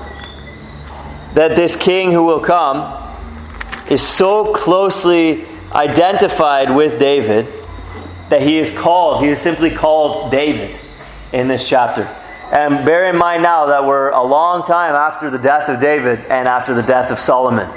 that 1.37 1.55
this 1.55 1.75
king 1.75 2.11
who 2.11 2.23
will 2.23 2.39
come 2.39 3.15
is 3.91 4.01
so 4.01 4.51
closely 4.55 5.45
identified 5.71 6.75
with 6.75 6.97
David 6.97 7.53
that 8.29 8.41
he 8.41 8.57
is 8.57 8.71
called, 8.71 9.23
he 9.23 9.29
is 9.29 9.39
simply 9.39 9.69
called 9.69 10.31
David 10.31 10.79
in 11.31 11.47
this 11.47 11.69
chapter. 11.69 12.05
And 12.51 12.83
bear 12.87 13.07
in 13.07 13.15
mind 13.15 13.43
now 13.43 13.67
that 13.67 13.85
we're 13.85 14.09
a 14.09 14.23
long 14.23 14.63
time 14.63 14.95
after 14.95 15.29
the 15.29 15.37
death 15.37 15.69
of 15.69 15.79
David 15.79 16.21
and 16.21 16.47
after 16.47 16.73
the 16.73 16.81
death 16.81 17.11
of 17.11 17.19
Solomon. 17.19 17.69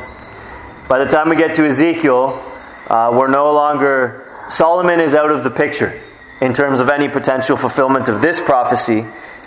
By 0.88 0.98
the 0.98 1.04
time 1.04 1.28
we 1.28 1.36
get 1.36 1.54
to 1.56 1.66
Ezekiel, 1.66 2.42
uh, 2.86 3.10
we're 3.12 3.28
no 3.28 3.52
longer, 3.52 4.26
Solomon 4.48 5.00
is 5.00 5.14
out 5.14 5.30
of 5.30 5.44
the 5.44 5.50
picture 5.50 6.02
in 6.40 6.54
terms 6.54 6.80
of 6.80 6.88
any 6.88 7.10
potential 7.10 7.58
fulfillment 7.58 8.08
of 8.08 8.22
this 8.22 8.40
prophecy 8.40 9.04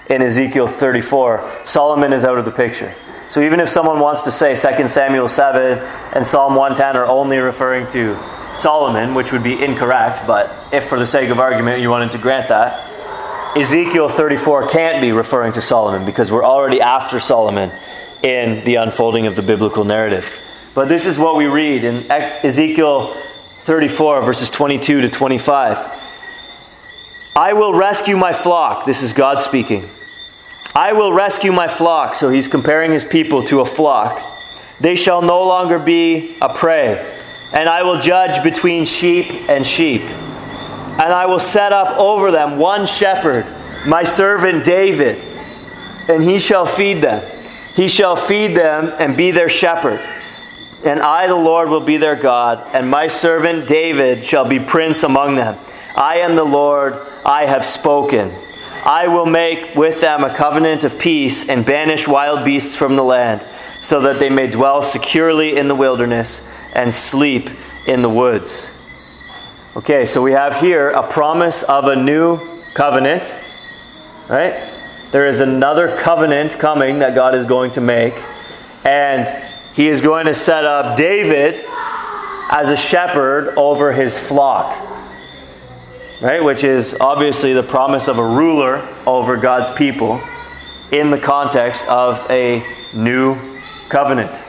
in 0.07 0.21
Ezekiel 0.21 0.67
34. 0.67 1.61
Solomon 1.65 2.13
is 2.13 2.23
out 2.23 2.37
of 2.37 2.45
the 2.45 2.51
picture. 2.51 2.95
So 3.33 3.41
even 3.41 3.59
if 3.59 3.67
someone 3.67 3.99
wants 3.99 4.21
to 4.25 4.31
say 4.31 4.53
2 4.53 4.87
Samuel 4.87 5.27
7 5.27 5.79
and 6.13 6.23
Psalm 6.23 6.53
110 6.53 6.95
are 6.95 7.07
only 7.07 7.39
referring 7.39 7.87
to 7.87 8.15
Solomon, 8.53 9.15
which 9.15 9.31
would 9.31 9.41
be 9.41 9.59
incorrect, 9.59 10.27
but 10.27 10.71
if 10.71 10.87
for 10.87 10.99
the 10.99 11.07
sake 11.07 11.31
of 11.31 11.39
argument 11.39 11.81
you 11.81 11.89
wanted 11.89 12.11
to 12.11 12.19
grant 12.19 12.49
that, 12.49 13.57
Ezekiel 13.57 14.07
34 14.07 14.67
can't 14.67 15.01
be 15.01 15.11
referring 15.11 15.51
to 15.53 15.61
Solomon 15.61 16.05
because 16.05 16.31
we're 16.31 16.43
already 16.43 16.79
after 16.79 17.19
Solomon 17.19 17.71
in 18.21 18.63
the 18.65 18.75
unfolding 18.75 19.25
of 19.25 19.35
the 19.35 19.41
biblical 19.41 19.83
narrative. 19.83 20.39
But 20.75 20.87
this 20.87 21.07
is 21.07 21.17
what 21.17 21.35
we 21.35 21.47
read 21.47 21.83
in 21.83 22.11
Ezekiel 22.11 23.19
34, 23.63 24.21
verses 24.21 24.51
22 24.51 25.01
to 25.01 25.09
25. 25.09 26.01
I 27.35 27.53
will 27.53 27.73
rescue 27.73 28.15
my 28.15 28.31
flock. 28.31 28.85
This 28.85 29.01
is 29.01 29.11
God 29.11 29.39
speaking. 29.39 29.89
I 30.75 30.93
will 30.93 31.13
rescue 31.13 31.51
my 31.51 31.67
flock. 31.67 32.15
So 32.15 32.29
he's 32.29 32.47
comparing 32.47 32.91
his 32.91 33.05
people 33.05 33.43
to 33.43 33.61
a 33.61 33.65
flock. 33.65 34.29
They 34.79 34.95
shall 34.95 35.21
no 35.21 35.43
longer 35.43 35.79
be 35.79 36.35
a 36.41 36.53
prey, 36.53 37.21
and 37.53 37.69
I 37.69 37.83
will 37.83 37.99
judge 37.99 38.43
between 38.43 38.85
sheep 38.85 39.27
and 39.47 39.65
sheep. 39.65 40.01
And 40.01 41.13
I 41.13 41.25
will 41.25 41.39
set 41.39 41.71
up 41.71 41.97
over 41.97 42.31
them 42.31 42.57
one 42.57 42.85
shepherd, 42.85 43.45
my 43.85 44.03
servant 44.03 44.65
David, 44.65 45.23
and 46.09 46.23
he 46.23 46.39
shall 46.39 46.65
feed 46.65 47.01
them. 47.01 47.23
He 47.75 47.87
shall 47.87 48.15
feed 48.15 48.57
them 48.57 48.93
and 48.99 49.15
be 49.15 49.31
their 49.31 49.49
shepherd. 49.49 50.01
And 50.83 50.99
I, 50.99 51.27
the 51.27 51.35
Lord, 51.35 51.69
will 51.69 51.85
be 51.85 51.97
their 51.97 52.15
God, 52.15 52.67
and 52.73 52.89
my 52.89 53.07
servant 53.07 53.67
David 53.67 54.25
shall 54.25 54.45
be 54.45 54.59
prince 54.59 55.03
among 55.03 55.35
them. 55.35 55.57
I 55.95 56.17
am 56.17 56.35
the 56.35 56.43
Lord, 56.43 56.99
I 57.25 57.45
have 57.45 57.65
spoken. 57.65 58.35
I 58.85 59.07
will 59.07 59.25
make 59.25 59.75
with 59.75 60.01
them 60.01 60.25
a 60.25 60.35
covenant 60.35 60.83
of 60.83 60.99
peace 60.99 61.47
and 61.47 61.65
banish 61.65 62.05
wild 62.05 62.43
beasts 62.43 62.75
from 62.75 62.97
the 62.97 63.03
land, 63.03 63.47
so 63.81 64.01
that 64.01 64.19
they 64.19 64.29
may 64.29 64.47
dwell 64.47 64.83
securely 64.83 65.55
in 65.55 65.69
the 65.69 65.75
wilderness 65.75 66.41
and 66.73 66.93
sleep 66.93 67.49
in 67.87 68.01
the 68.01 68.09
woods. 68.09 68.71
Okay, 69.77 70.05
so 70.05 70.21
we 70.21 70.33
have 70.33 70.57
here 70.57 70.89
a 70.89 71.07
promise 71.07 71.63
of 71.63 71.85
a 71.85 71.95
new 71.95 72.61
covenant, 72.73 73.23
right? 74.27 74.69
There 75.11 75.27
is 75.27 75.39
another 75.39 75.95
covenant 75.95 76.51
coming 76.59 76.99
that 76.99 77.15
God 77.15 77.35
is 77.35 77.45
going 77.45 77.71
to 77.71 77.81
make, 77.81 78.15
and 78.83 79.53
he 79.73 79.87
is 79.87 80.01
going 80.01 80.25
to 80.25 80.35
set 80.35 80.65
up 80.65 80.97
David 80.97 81.63
as 82.49 82.69
a 82.69 82.75
shepherd 82.75 83.53
over 83.55 83.93
his 83.93 84.17
flock 84.17 84.93
right? 86.23 86.41
Which 86.41 86.63
is 86.63 86.95
obviously 87.01 87.51
the 87.51 87.63
promise 87.63 88.07
of 88.07 88.17
a 88.17 88.25
ruler 88.25 88.77
over 89.05 89.35
God's 89.35 89.69
people 89.71 90.23
in 90.89 91.11
the 91.11 91.19
context 91.19 91.85
of 91.89 92.25
a 92.31 92.65
new 92.93 93.59
covenant. 93.89 94.41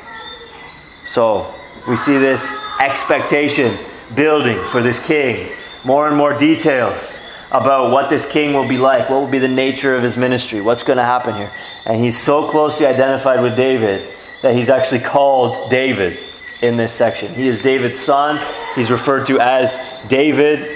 So 1.05 1.53
we 1.89 1.97
see 1.97 2.17
this 2.17 2.57
expectation 2.81 3.77
building 4.15 4.65
for 4.67 4.83
this 4.83 5.05
king. 5.05 5.53
More 5.83 6.07
and 6.07 6.17
more 6.17 6.33
details 6.39 7.19
about 7.51 7.91
what 7.91 8.09
this 8.09 8.25
king 8.25 8.55
will 8.55 8.69
be 8.69 8.79
like, 8.79 9.11
what 9.11 9.21
will 9.21 9.27
be 9.27 9.41
the 9.41 9.49
nature 9.49 9.97
of 9.97 10.03
his 10.05 10.17
ministry, 10.17 10.61
what's 10.61 10.85
going 10.85 10.99
to 10.99 11.05
happen 11.05 11.35
here. 11.35 11.53
And 11.85 12.03
he's 12.03 12.21
so 12.21 12.49
closely 12.49 12.87
identified 12.87 13.43
with 13.43 13.57
David 13.57 14.17
that 14.43 14.55
he's 14.55 14.69
actually 14.69 15.01
called 15.01 15.71
David 15.71 16.25
in 16.63 16.77
this 16.77 16.93
section. 16.93 17.35
He 17.35 17.49
is 17.49 17.61
David's 17.63 17.99
son. 17.99 18.41
He's 18.77 18.93
referred 18.93 19.27
to 19.27 19.41
as 19.41 19.77
David 20.09 20.74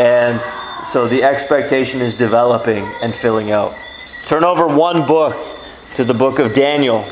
and 0.00 0.42
so 0.82 1.08
the 1.08 1.22
expectation 1.22 2.00
is 2.00 2.14
developing 2.14 2.86
and 3.02 3.14
filling 3.14 3.50
out. 3.50 3.78
Turn 4.22 4.44
over 4.44 4.66
one 4.66 5.06
book 5.06 5.60
to 5.96 6.04
the 6.04 6.14
book 6.14 6.38
of 6.38 6.54
Daniel, 6.54 7.06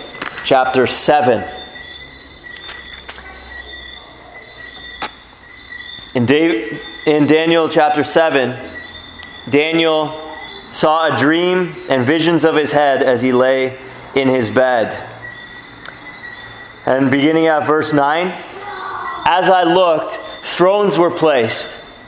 chapter 0.47 0.87
7. 0.87 1.47
In, 6.15 6.25
da- 6.25 6.81
in 7.05 7.27
Daniel 7.27 7.69
chapter 7.69 8.03
7, 8.03 8.57
Daniel 9.51 10.39
saw 10.73 11.15
a 11.15 11.19
dream 11.19 11.85
and 11.91 12.07
visions 12.07 12.47
of 12.47 12.55
his 12.55 12.73
head 12.73 13.03
as 13.03 13.21
he 13.21 13.33
lay 13.33 13.79
in 14.15 14.29
his 14.29 14.49
bed. 14.49 15.15
And 16.87 17.11
beginning 17.11 17.49
at 17.49 17.67
verse 17.67 17.93
9, 17.93 18.29
as 19.27 19.51
I 19.51 19.65
looked, 19.65 20.19
thrones 20.43 20.97
were 20.97 21.11
placed 21.11 21.79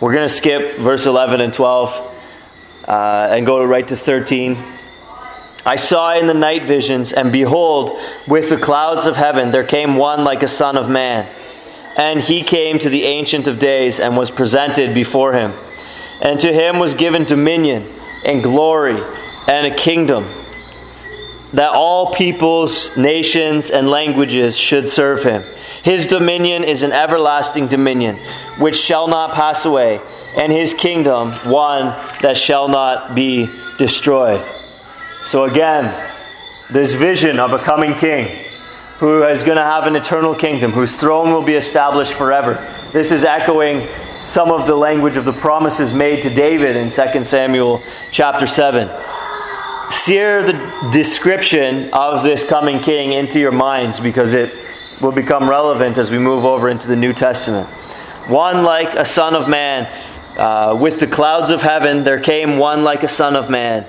We're 0.00 0.14
going 0.14 0.28
to 0.28 0.32
skip 0.32 0.78
verse 0.78 1.06
11 1.06 1.40
and 1.40 1.52
12 1.52 2.16
uh, 2.86 3.28
and 3.32 3.44
go 3.44 3.64
right 3.64 3.86
to 3.88 3.96
13. 3.96 4.78
I 5.66 5.74
saw 5.74 6.16
in 6.16 6.28
the 6.28 6.34
night 6.34 6.66
visions, 6.66 7.12
and 7.12 7.32
behold, 7.32 7.98
with 8.28 8.48
the 8.48 8.56
clouds 8.56 9.06
of 9.06 9.16
heaven 9.16 9.50
there 9.50 9.64
came 9.64 9.96
one 9.96 10.22
like 10.22 10.44
a 10.44 10.48
son 10.48 10.76
of 10.76 10.88
man. 10.88 11.28
And 11.96 12.20
he 12.20 12.44
came 12.44 12.78
to 12.78 12.88
the 12.88 13.04
Ancient 13.04 13.48
of 13.48 13.58
Days 13.58 13.98
and 13.98 14.16
was 14.16 14.30
presented 14.30 14.94
before 14.94 15.32
him. 15.32 15.54
And 16.22 16.38
to 16.40 16.52
him 16.52 16.78
was 16.78 16.94
given 16.94 17.24
dominion 17.24 17.92
and 18.24 18.40
glory 18.40 19.02
and 19.48 19.66
a 19.66 19.74
kingdom, 19.74 20.32
that 21.52 21.72
all 21.72 22.12
peoples, 22.14 22.94
nations, 22.96 23.70
and 23.70 23.90
languages 23.90 24.56
should 24.56 24.88
serve 24.88 25.22
him. 25.22 25.44
His 25.82 26.06
dominion 26.06 26.64
is 26.64 26.82
an 26.82 26.92
everlasting 26.92 27.68
dominion, 27.68 28.16
which 28.58 28.76
shall 28.76 29.08
not 29.08 29.34
pass 29.34 29.64
away, 29.64 30.00
and 30.36 30.52
his 30.52 30.74
kingdom 30.74 31.32
one 31.50 31.86
that 32.20 32.36
shall 32.36 32.68
not 32.68 33.14
be 33.14 33.48
destroyed. 33.78 34.46
So, 35.24 35.44
again, 35.44 36.12
this 36.70 36.92
vision 36.92 37.40
of 37.40 37.52
a 37.52 37.58
coming 37.58 37.94
king, 37.94 38.44
who 38.98 39.22
is 39.22 39.42
going 39.42 39.56
to 39.56 39.64
have 39.64 39.86
an 39.86 39.96
eternal 39.96 40.34
kingdom, 40.34 40.72
whose 40.72 40.96
throne 40.96 41.32
will 41.32 41.44
be 41.44 41.54
established 41.54 42.12
forever. 42.12 42.74
This 42.92 43.12
is 43.12 43.24
echoing 43.24 43.88
some 44.20 44.50
of 44.50 44.66
the 44.66 44.74
language 44.74 45.16
of 45.16 45.24
the 45.24 45.32
promises 45.32 45.92
made 45.92 46.22
to 46.22 46.30
David 46.30 46.76
in 46.76 46.90
2 46.90 47.24
Samuel 47.24 47.82
chapter 48.10 48.46
7. 48.46 48.88
Sear 49.90 50.42
the 50.42 50.90
description 50.90 51.90
of 51.92 52.22
this 52.22 52.44
coming 52.44 52.80
king 52.80 53.12
into 53.12 53.38
your 53.38 53.52
minds 53.52 53.98
because 54.00 54.34
it 54.34 54.54
will 55.00 55.12
become 55.12 55.48
relevant 55.48 55.96
as 55.96 56.10
we 56.10 56.18
move 56.18 56.44
over 56.44 56.68
into 56.68 56.88
the 56.88 56.96
New 56.96 57.12
Testament. 57.12 57.68
One 58.28 58.64
like 58.64 58.94
a 58.94 59.06
son 59.06 59.34
of 59.34 59.48
man, 59.48 59.86
uh, 60.38 60.76
with 60.76 61.00
the 61.00 61.06
clouds 61.06 61.50
of 61.50 61.62
heaven, 61.62 62.04
there 62.04 62.20
came 62.20 62.58
one 62.58 62.84
like 62.84 63.02
a 63.02 63.08
son 63.08 63.34
of 63.34 63.48
man. 63.48 63.84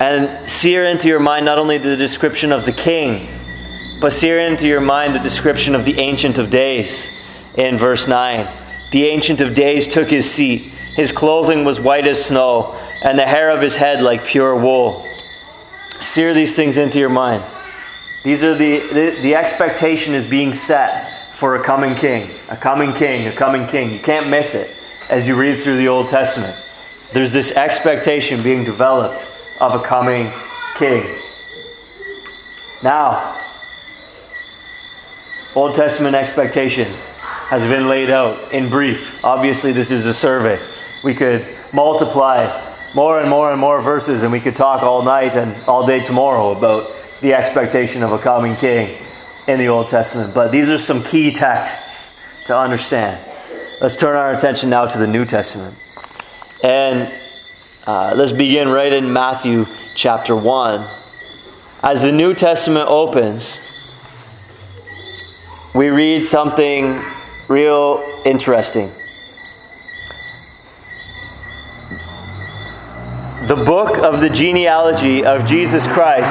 And 0.00 0.50
sear 0.50 0.84
into 0.84 1.06
your 1.06 1.20
mind 1.20 1.44
not 1.44 1.58
only 1.58 1.78
the 1.78 1.96
description 1.96 2.50
of 2.50 2.64
the 2.64 2.72
king, 2.72 3.98
but 4.00 4.12
sear 4.12 4.40
into 4.40 4.66
your 4.66 4.80
mind 4.80 5.14
the 5.14 5.20
description 5.20 5.74
of 5.74 5.84
the 5.84 5.98
Ancient 5.98 6.38
of 6.38 6.50
Days 6.50 7.08
in 7.56 7.78
verse 7.78 8.08
9. 8.08 8.90
The 8.90 9.06
Ancient 9.06 9.40
of 9.40 9.54
Days 9.54 9.86
took 9.86 10.08
his 10.08 10.30
seat. 10.30 10.72
His 10.94 11.12
clothing 11.12 11.64
was 11.64 11.78
white 11.78 12.06
as 12.06 12.24
snow, 12.24 12.76
and 13.02 13.18
the 13.18 13.26
hair 13.26 13.50
of 13.50 13.60
his 13.60 13.76
head 13.76 14.02
like 14.02 14.24
pure 14.24 14.56
wool. 14.56 15.06
Sear 16.00 16.34
these 16.34 16.54
things 16.54 16.78
into 16.78 16.98
your 16.98 17.08
mind. 17.08 17.44
These 18.24 18.42
are 18.42 18.54
the, 18.54 18.80
the, 18.92 19.20
the 19.22 19.34
expectation 19.34 20.14
is 20.14 20.24
being 20.24 20.52
set 20.52 21.34
for 21.34 21.56
a 21.56 21.62
coming 21.62 21.94
king, 21.94 22.30
a 22.48 22.56
coming 22.56 22.92
king, 22.92 23.28
a 23.28 23.36
coming 23.36 23.66
king. 23.66 23.92
You 23.92 24.00
can't 24.00 24.28
miss 24.28 24.54
it 24.54 24.74
as 25.08 25.26
you 25.26 25.36
read 25.36 25.62
through 25.62 25.76
the 25.76 25.88
Old 25.88 26.08
Testament. 26.08 26.56
There's 27.12 27.32
this 27.32 27.52
expectation 27.52 28.42
being 28.42 28.64
developed 28.64 29.26
of 29.60 29.74
a 29.74 29.82
coming 29.82 30.32
king. 30.76 31.18
Now, 32.82 33.40
Old 35.54 35.74
Testament 35.74 36.14
expectation 36.14 36.92
has 37.48 37.62
been 37.62 37.88
laid 37.88 38.10
out 38.10 38.52
in 38.52 38.68
brief. 38.68 39.14
Obviously, 39.24 39.72
this 39.72 39.90
is 39.90 40.06
a 40.06 40.12
survey. 40.12 40.60
We 41.02 41.14
could 41.14 41.56
multiply 41.72 42.67
more 42.98 43.20
and 43.20 43.30
more 43.30 43.52
and 43.52 43.60
more 43.60 43.80
verses, 43.80 44.24
and 44.24 44.32
we 44.32 44.40
could 44.40 44.56
talk 44.56 44.82
all 44.82 45.02
night 45.02 45.36
and 45.36 45.54
all 45.66 45.86
day 45.86 46.00
tomorrow 46.00 46.50
about 46.50 46.92
the 47.20 47.32
expectation 47.32 48.02
of 48.02 48.10
a 48.10 48.18
coming 48.18 48.56
king 48.56 49.00
in 49.46 49.60
the 49.60 49.68
Old 49.68 49.88
Testament. 49.88 50.34
But 50.34 50.50
these 50.50 50.68
are 50.68 50.78
some 50.78 51.04
key 51.04 51.30
texts 51.30 52.10
to 52.46 52.58
understand. 52.58 53.24
Let's 53.80 53.94
turn 53.94 54.16
our 54.16 54.34
attention 54.34 54.70
now 54.70 54.86
to 54.86 54.98
the 54.98 55.06
New 55.06 55.24
Testament. 55.24 55.78
And 56.60 57.14
uh, 57.86 58.14
let's 58.16 58.32
begin 58.32 58.68
right 58.68 58.92
in 58.92 59.12
Matthew 59.12 59.66
chapter 59.94 60.34
1. 60.34 60.84
As 61.84 62.02
the 62.02 62.10
New 62.10 62.34
Testament 62.34 62.88
opens, 62.88 63.60
we 65.72 65.86
read 65.86 66.26
something 66.26 67.00
real 67.46 68.22
interesting. 68.24 68.92
The 73.48 73.56
book 73.56 73.96
of 73.96 74.20
the 74.20 74.28
genealogy 74.28 75.24
of 75.24 75.46
Jesus 75.46 75.86
Christ, 75.86 76.30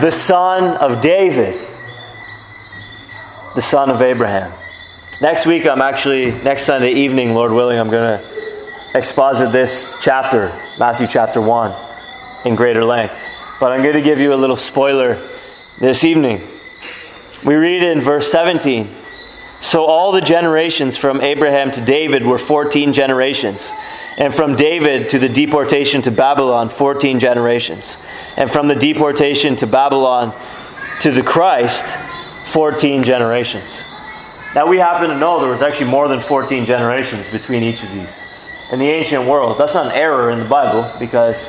the 0.00 0.10
son 0.10 0.78
of 0.78 1.02
David, 1.02 1.60
the 3.54 3.60
son 3.60 3.90
of 3.90 4.00
Abraham. 4.00 4.54
Next 5.20 5.44
week, 5.44 5.66
I'm 5.66 5.82
actually, 5.82 6.32
next 6.32 6.64
Sunday 6.64 6.92
evening, 6.92 7.34
Lord 7.34 7.52
willing, 7.52 7.78
I'm 7.78 7.90
going 7.90 8.20
to 8.20 8.98
exposit 8.98 9.52
this 9.52 9.94
chapter, 10.00 10.48
Matthew 10.78 11.08
chapter 11.08 11.42
1, 11.42 12.46
in 12.46 12.54
greater 12.54 12.82
length. 12.82 13.22
But 13.60 13.72
I'm 13.72 13.82
going 13.82 13.96
to 13.96 14.02
give 14.02 14.18
you 14.18 14.32
a 14.32 14.40
little 14.40 14.56
spoiler 14.56 15.38
this 15.76 16.04
evening. 16.04 16.48
We 17.44 17.54
read 17.56 17.82
in 17.82 18.00
verse 18.00 18.32
17 18.32 18.96
So 19.60 19.84
all 19.84 20.12
the 20.12 20.22
generations 20.22 20.96
from 20.96 21.20
Abraham 21.20 21.70
to 21.72 21.82
David 21.82 22.24
were 22.24 22.38
14 22.38 22.94
generations, 22.94 23.72
and 24.16 24.34
from 24.34 24.56
David 24.56 25.10
to 25.10 25.18
the 25.18 25.28
deportation 25.28 26.02
to 26.02 26.10
Babylon, 26.10 26.70
14 26.70 27.18
generations, 27.18 27.96
and 28.36 28.50
from 28.50 28.68
the 28.68 28.74
deportation 28.74 29.56
to 29.56 29.66
Babylon 29.66 30.34
to 31.00 31.10
the 31.10 31.22
Christ, 31.22 31.84
14 32.46 33.02
generations. 33.02 33.70
Now 34.54 34.66
we 34.66 34.78
happen 34.78 35.10
to 35.10 35.16
know 35.16 35.38
there 35.38 35.50
was 35.50 35.60
actually 35.60 35.90
more 35.90 36.08
than 36.08 36.20
14 36.20 36.64
generations 36.64 37.28
between 37.28 37.62
each 37.62 37.82
of 37.82 37.92
these 37.92 38.16
in 38.72 38.78
the 38.78 38.88
ancient 38.88 39.26
world. 39.26 39.58
That's 39.58 39.74
not 39.74 39.86
an 39.86 39.92
error 39.92 40.30
in 40.30 40.38
the 40.38 40.46
Bible 40.46 40.90
because 40.98 41.46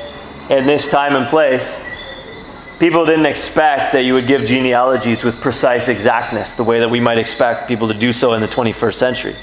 in 0.49 0.65
this 0.65 0.87
time 0.87 1.15
and 1.15 1.27
place, 1.29 1.79
people 2.79 3.05
didn't 3.05 3.25
expect 3.25 3.93
that 3.93 4.03
you 4.03 4.13
would 4.13 4.27
give 4.27 4.45
genealogies 4.45 5.23
with 5.23 5.39
precise 5.39 5.87
exactness 5.87 6.53
the 6.53 6.63
way 6.63 6.79
that 6.79 6.89
we 6.89 6.99
might 6.99 7.17
expect 7.17 7.67
people 7.67 7.87
to 7.87 7.93
do 7.93 8.11
so 8.11 8.33
in 8.33 8.41
the 8.41 8.47
21st 8.47 8.95
century. 8.95 9.35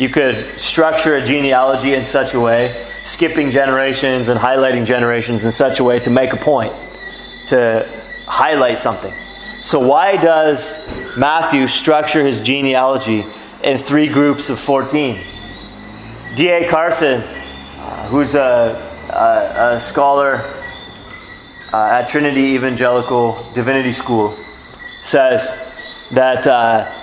You 0.00 0.08
could 0.08 0.58
structure 0.58 1.16
a 1.16 1.22
genealogy 1.22 1.92
in 1.92 2.06
such 2.06 2.32
a 2.32 2.40
way, 2.40 2.86
skipping 3.04 3.50
generations 3.50 4.30
and 4.30 4.40
highlighting 4.40 4.86
generations 4.86 5.44
in 5.44 5.52
such 5.52 5.78
a 5.78 5.84
way 5.84 6.00
to 6.00 6.08
make 6.08 6.32
a 6.32 6.38
point, 6.38 6.72
to 7.48 7.86
highlight 8.24 8.78
something. 8.78 9.12
So, 9.60 9.78
why 9.78 10.16
does 10.16 10.88
Matthew 11.18 11.68
structure 11.68 12.24
his 12.24 12.40
genealogy 12.40 13.26
in 13.62 13.76
three 13.76 14.08
groups 14.08 14.48
of 14.48 14.58
14? 14.58 15.22
D.A. 16.34 16.66
Carson, 16.70 17.20
uh, 17.20 18.08
who's 18.08 18.34
a, 18.34 18.80
a, 19.10 19.74
a 19.74 19.80
scholar 19.80 20.36
uh, 21.74 21.76
at 21.76 22.08
Trinity 22.08 22.54
Evangelical 22.54 23.52
Divinity 23.52 23.92
School, 23.92 24.34
says 25.02 25.46
that 26.10 26.46
uh, 26.46 26.99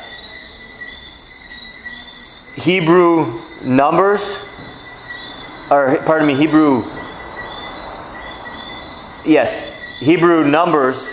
Hebrew 2.58 3.42
numbers, 3.62 4.40
or 5.72 6.02
pardon 6.06 6.28
me, 6.28 6.36
Hebrew, 6.36 6.86
yes, 9.26 9.72
Hebrew 10.00 10.44
numbers 10.44 11.10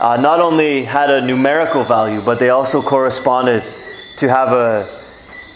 uh, 0.00 0.16
not 0.16 0.40
only 0.40 0.84
had 0.84 1.10
a 1.10 1.20
numerical 1.20 1.84
value, 1.84 2.20
but 2.20 2.38
they 2.38 2.50
also 2.50 2.80
corresponded 2.80 3.72
to 4.16 4.28
have 4.28 4.52
a, 4.52 5.02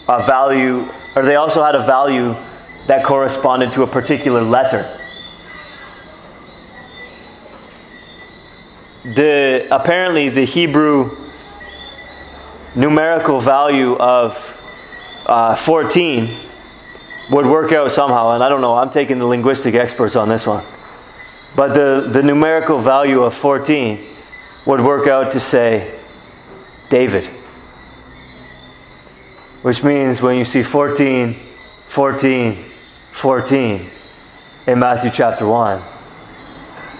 a 0.07 0.25
value 0.25 0.89
or 1.15 1.25
they 1.25 1.35
also 1.35 1.63
had 1.63 1.75
a 1.75 1.85
value 1.85 2.35
that 2.87 3.03
corresponded 3.03 3.71
to 3.73 3.83
a 3.83 3.87
particular 3.87 4.41
letter. 4.41 4.95
The, 9.03 9.67
apparently, 9.71 10.29
the 10.29 10.45
Hebrew 10.45 11.29
numerical 12.75 13.39
value 13.39 13.95
of 13.97 14.35
uh, 15.29 15.55
14 15.55 16.49
would 17.31 17.45
work 17.45 17.71
out 17.71 17.91
somehow, 17.91 18.31
and 18.31 18.43
I 18.43 18.49
don't 18.49 18.61
know, 18.61 18.75
I'm 18.75 18.89
taking 18.89 19.19
the 19.19 19.25
linguistic 19.25 19.75
experts 19.75 20.15
on 20.15 20.29
this 20.29 20.47
one. 20.47 20.65
But 21.55 21.73
the, 21.73 22.09
the 22.11 22.23
numerical 22.23 22.79
value 22.79 23.23
of 23.23 23.35
14 23.35 24.15
would 24.65 24.81
work 24.81 25.07
out 25.07 25.31
to 25.31 25.39
say 25.39 25.99
David 26.89 27.29
which 29.61 29.83
means 29.83 30.21
when 30.21 30.37
you 30.37 30.45
see 30.45 30.63
14, 30.63 31.37
14, 31.87 32.71
14 33.11 33.91
in 34.67 34.79
Matthew 34.79 35.11
chapter 35.11 35.45
1, 35.45 35.83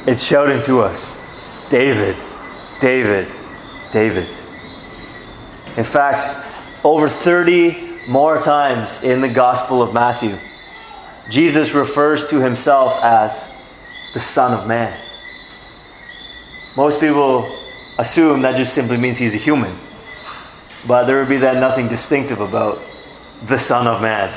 it's 0.07 0.23
shouting 0.23 0.61
to 0.63 0.81
us 0.81 1.15
David, 1.69 2.17
David, 2.79 3.31
David. 3.91 4.27
In 5.77 5.83
fact, 5.83 6.47
over 6.83 7.07
30 7.07 7.88
more 8.09 8.41
times 8.41 9.03
in 9.03 9.21
the 9.21 9.29
Gospel 9.29 9.83
of 9.83 9.93
Matthew, 9.93 10.39
Jesus 11.29 11.73
refers 11.75 12.27
to 12.31 12.41
himself 12.41 12.97
as 13.03 13.45
the 14.15 14.19
Son 14.19 14.51
of 14.51 14.67
Man. 14.67 14.99
Most 16.75 16.99
people 16.99 17.55
assume 17.99 18.41
that 18.41 18.55
just 18.55 18.73
simply 18.73 18.97
means 18.97 19.19
he's 19.19 19.35
a 19.35 19.37
human. 19.37 19.77
But 20.87 21.05
there 21.05 21.19
would 21.19 21.29
be 21.29 21.37
then 21.37 21.59
nothing 21.59 21.87
distinctive 21.87 22.41
about 22.41 22.81
the 23.43 23.59
Son 23.59 23.85
of 23.85 24.01
Man. 24.01 24.35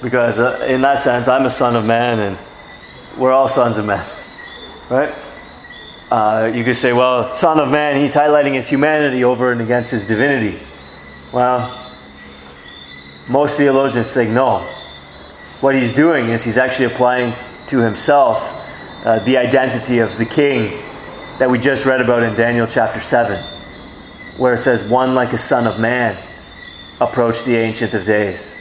Because 0.00 0.38
uh, 0.38 0.64
in 0.66 0.80
that 0.80 0.98
sense, 0.98 1.28
I'm 1.28 1.44
a 1.44 1.50
son 1.50 1.76
of 1.76 1.84
man 1.84 2.18
and 2.20 2.38
we're 3.18 3.32
all 3.32 3.50
sons 3.50 3.76
of 3.76 3.84
men. 3.84 4.04
Right? 4.88 5.14
Uh, 6.10 6.50
you 6.54 6.64
could 6.64 6.76
say, 6.76 6.94
well, 6.94 7.32
Son 7.34 7.60
of 7.60 7.68
Man, 7.70 8.00
he's 8.00 8.14
highlighting 8.14 8.54
his 8.54 8.66
humanity 8.66 9.24
over 9.24 9.52
and 9.52 9.60
against 9.60 9.90
his 9.90 10.06
divinity. 10.06 10.62
Well, 11.32 11.83
most 13.28 13.56
theologians 13.56 14.12
think 14.12 14.30
no. 14.30 14.60
What 15.60 15.74
he's 15.74 15.92
doing 15.92 16.28
is 16.28 16.42
he's 16.42 16.58
actually 16.58 16.86
applying 16.86 17.34
to 17.68 17.78
himself 17.78 18.38
uh, 19.04 19.18
the 19.20 19.38
identity 19.38 19.98
of 19.98 20.16
the 20.18 20.26
king 20.26 20.82
that 21.38 21.50
we 21.50 21.58
just 21.58 21.84
read 21.84 22.00
about 22.00 22.22
in 22.22 22.34
Daniel 22.34 22.66
chapter 22.66 23.00
7 23.00 23.54
where 24.36 24.54
it 24.54 24.58
says, 24.58 24.84
One 24.84 25.14
like 25.14 25.32
a 25.32 25.38
son 25.38 25.66
of 25.66 25.78
man 25.78 26.22
approached 27.00 27.44
the 27.44 27.56
Ancient 27.56 27.94
of 27.94 28.04
Days 28.04 28.58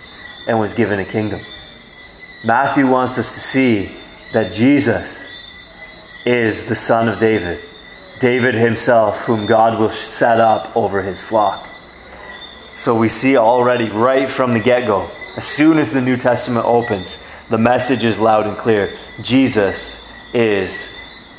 and 0.48 0.60
was 0.60 0.74
given 0.74 1.00
a 1.00 1.06
kingdom. 1.06 1.46
Matthew 2.44 2.88
wants 2.88 3.18
us 3.18 3.34
to 3.34 3.40
see 3.40 3.96
that 4.34 4.54
Jesus 4.54 5.32
is 6.26 6.64
the 6.66 6.76
Son 6.76 7.08
of 7.08 7.20
David, 7.20 7.64
David 8.20 8.56
himself, 8.56 9.22
whom 9.22 9.46
God 9.46 9.80
will 9.80 9.90
set 9.90 10.40
up 10.40 10.76
over 10.76 11.02
his 11.02 11.22
flock. 11.22 11.70
So 12.84 12.94
we 12.94 13.08
see 13.08 13.38
already, 13.38 13.88
right 13.88 14.30
from 14.30 14.54
the 14.54 14.60
get 14.60 14.86
go, 14.86 15.10
as 15.38 15.46
soon 15.46 15.78
as 15.78 15.92
the 15.92 16.02
New 16.02 16.18
Testament 16.18 16.66
opens, 16.66 17.18
the 17.50 17.58
message 17.58 18.04
is 18.04 18.20
loud 18.20 18.46
and 18.46 18.58
clear. 18.58 19.00
Jesus 19.22 20.04
is 20.34 20.90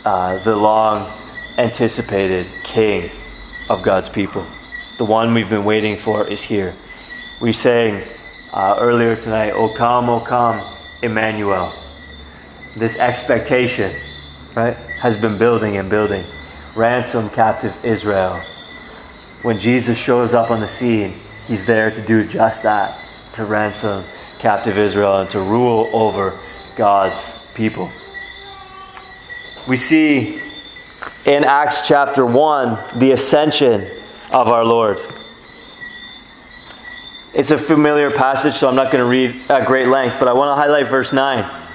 uh, 0.06 0.38
the 0.38 0.56
long 0.56 1.12
anticipated 1.58 2.50
King 2.62 3.10
of 3.68 3.82
God's 3.82 4.08
people. 4.08 4.46
The 4.96 5.04
one 5.04 5.34
we've 5.34 5.50
been 5.50 5.66
waiting 5.66 5.98
for 5.98 6.26
is 6.26 6.42
here. 6.42 6.74
We 7.42 7.52
sang 7.52 8.08
uh, 8.50 8.78
earlier 8.80 9.14
tonight, 9.14 9.50
O 9.50 9.68
come, 9.68 10.08
O 10.08 10.20
come, 10.20 10.78
Emmanuel. 11.02 11.74
This 12.74 12.96
expectation, 12.96 13.94
right, 14.54 14.78
has 14.98 15.14
been 15.14 15.36
building 15.36 15.76
and 15.76 15.90
building. 15.90 16.24
Ransom 16.74 17.28
captive 17.28 17.76
Israel. 17.84 18.42
When 19.42 19.60
Jesus 19.60 19.98
shows 19.98 20.32
up 20.32 20.50
on 20.50 20.60
the 20.60 20.68
scene, 20.68 21.20
he's 21.46 21.64
there 21.64 21.90
to 21.90 22.00
do 22.04 22.26
just 22.26 22.62
that 22.62 23.00
to 23.34 23.44
ransom 23.44 24.04
captive 24.38 24.78
Israel 24.78 25.20
and 25.20 25.30
to 25.30 25.40
rule 25.40 25.90
over 25.92 26.38
God's 26.76 27.44
people. 27.54 27.90
We 29.66 29.76
see 29.76 30.40
in 31.24 31.44
Acts 31.44 31.86
chapter 31.86 32.26
1 32.26 32.98
the 32.98 33.12
ascension 33.12 33.90
of 34.30 34.48
our 34.48 34.64
Lord. 34.64 34.98
It's 37.32 37.50
a 37.50 37.58
familiar 37.58 38.10
passage, 38.10 38.54
so 38.54 38.68
I'm 38.68 38.76
not 38.76 38.92
going 38.92 39.02
to 39.02 39.08
read 39.08 39.50
at 39.50 39.66
great 39.66 39.88
length, 39.88 40.18
but 40.18 40.28
I 40.28 40.32
want 40.32 40.50
to 40.50 40.54
highlight 40.54 40.88
verse 40.88 41.12
9. 41.12 41.68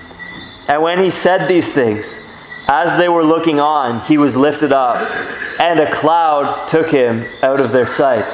And 0.68 0.82
when 0.82 1.00
he 1.00 1.10
said 1.10 1.48
these 1.48 1.74
things, 1.74 2.20
as 2.68 2.96
they 2.98 3.10
were 3.10 3.26
looking 3.26 3.60
on, 3.60 4.02
he 4.02 4.18
was 4.18 4.38
lifted 4.38 4.72
up, 4.72 4.98
and 5.60 5.80
a 5.80 5.92
cloud 5.92 6.68
took 6.68 6.92
him 6.92 7.28
out 7.42 7.60
of 7.60 7.72
their 7.72 7.88
sight. 7.88 8.30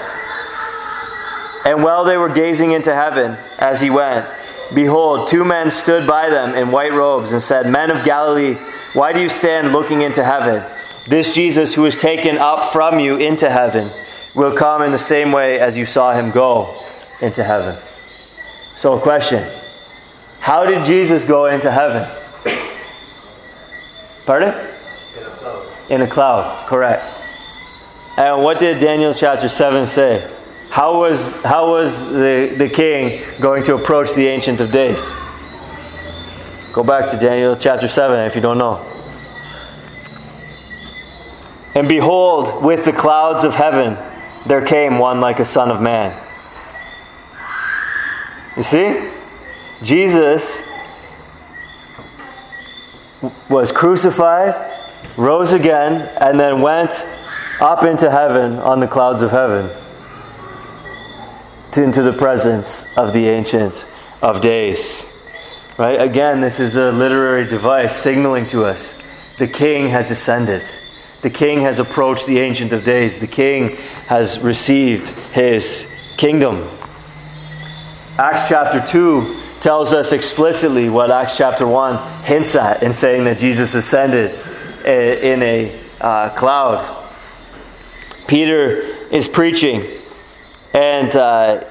And 1.66 1.84
while 1.84 2.04
they 2.04 2.16
were 2.16 2.30
gazing 2.30 2.72
into 2.72 2.94
heaven 2.94 3.38
as 3.58 3.82
he 3.82 3.90
went, 3.90 4.28
behold, 4.74 5.28
two 5.28 5.44
men 5.44 5.72
stood 5.72 6.06
by 6.06 6.30
them 6.30 6.54
in 6.56 6.72
white 6.72 6.94
robes 6.94 7.34
and 7.34 7.42
said, 7.42 7.68
Men 7.68 7.90
of 7.90 8.06
Galilee, 8.06 8.54
why 8.94 9.14
do 9.14 9.20
you 9.20 9.30
stand 9.30 9.74
looking 9.74 10.04
into 10.04 10.24
heaven? 10.24 10.64
This 11.08 11.34
Jesus 11.34 11.74
who 11.74 11.82
was 11.82 11.98
taken 11.98 12.38
up 12.38 12.72
from 12.72 13.00
you 13.00 13.18
into 13.18 13.50
heaven 13.50 13.92
will 14.36 14.56
come 14.56 14.84
in 14.84 14.92
the 14.92 14.98
same 14.98 15.32
way 15.32 15.60
as 15.60 15.76
you 15.76 15.86
saw 15.86 16.14
him 16.14 16.30
go 16.30 16.84
into 17.20 17.44
heaven. 17.44 17.82
So, 18.76 18.94
a 18.94 19.02
question 19.02 19.52
How 20.40 20.66
did 20.66 20.84
Jesus 20.84 21.24
go 21.24 21.48
into 21.48 21.72
heaven? 21.72 22.10
Pardon? 24.26 24.54
In 25.16 25.24
a 25.24 25.30
cloud. 25.38 25.68
In 25.90 26.02
a 26.02 26.08
cloud, 26.08 26.68
correct. 26.68 27.06
And 28.18 28.44
what 28.44 28.60
did 28.60 28.80
Daniel 28.80 29.14
chapter 29.14 29.50
7 29.50 29.88
say? 29.88 30.35
How 30.76 31.00
was, 31.00 31.34
how 31.38 31.70
was 31.70 31.98
the, 32.10 32.54
the 32.58 32.68
king 32.68 33.24
going 33.40 33.64
to 33.64 33.76
approach 33.76 34.14
the 34.14 34.28
Ancient 34.28 34.60
of 34.60 34.74
Days? 34.74 35.16
Go 36.74 36.84
back 36.84 37.10
to 37.12 37.18
Daniel 37.18 37.56
chapter 37.56 37.88
7 37.88 38.28
if 38.28 38.36
you 38.36 38.42
don't 38.42 38.58
know. 38.58 38.86
And 41.76 41.88
behold, 41.88 42.62
with 42.62 42.84
the 42.84 42.92
clouds 42.92 43.46
of 43.46 43.56
heaven, 43.56 43.98
there 44.48 44.66
came 44.66 45.00
one 45.00 45.22
like 45.22 45.40
a 45.40 45.46
son 45.46 45.72
of 45.72 45.82
man. 45.82 46.12
You 48.58 48.64
see? 48.64 49.12
Jesus 49.82 50.62
was 53.50 53.72
crucified, 53.72 54.78
rose 55.16 55.54
again, 55.54 56.02
and 56.20 56.38
then 56.38 56.60
went 56.60 56.92
up 57.62 57.86
into 57.86 58.12
heaven 58.12 58.60
on 58.60 58.82
the 58.82 58.88
clouds 58.88 59.22
of 59.22 59.32
heaven 59.32 59.72
into 61.78 62.02
the 62.02 62.14
presence 62.14 62.86
of 62.96 63.14
the 63.14 63.28
Ancient 63.28 63.86
of 64.22 64.42
Days. 64.42 65.06
Right? 65.78 66.00
Again, 66.00 66.42
this 66.42 66.60
is 66.60 66.76
a 66.76 66.92
literary 66.92 67.48
device 67.48 67.96
signaling 67.96 68.48
to 68.48 68.66
us 68.66 68.94
the 69.38 69.48
King 69.48 69.90
has 69.90 70.12
ascended. 70.12 70.64
The 71.22 71.30
King 71.30 71.62
has 71.62 71.80
approached 71.80 72.26
the 72.26 72.40
Ancient 72.40 72.72
of 72.72 72.84
Days. 72.84 73.20
The 73.20 73.28
King 73.28 73.76
has 74.08 74.40
received 74.40 75.10
his 75.34 75.88
kingdom. 76.18 76.70
Acts 78.18 78.48
chapter 78.48 78.80
2 78.80 79.42
tells 79.60 79.94
us 79.94 80.14
explicitly 80.14 80.90
what 80.90 81.12
Acts 81.12 81.36
chapter 81.36 81.68
1 81.68 82.24
hints 82.24 82.56
at 82.56 82.84
in 82.84 82.94
saying 82.94 83.26
that 83.26 83.40
Jesus 83.40 83.74
ascended 83.74 84.40
in 84.86 85.44
a 85.44 85.82
uh, 86.00 86.30
cloud. 86.36 87.10
Peter 88.28 88.82
is 89.12 89.28
preaching, 89.28 89.84
and 90.76 91.16
uh, 91.16 91.64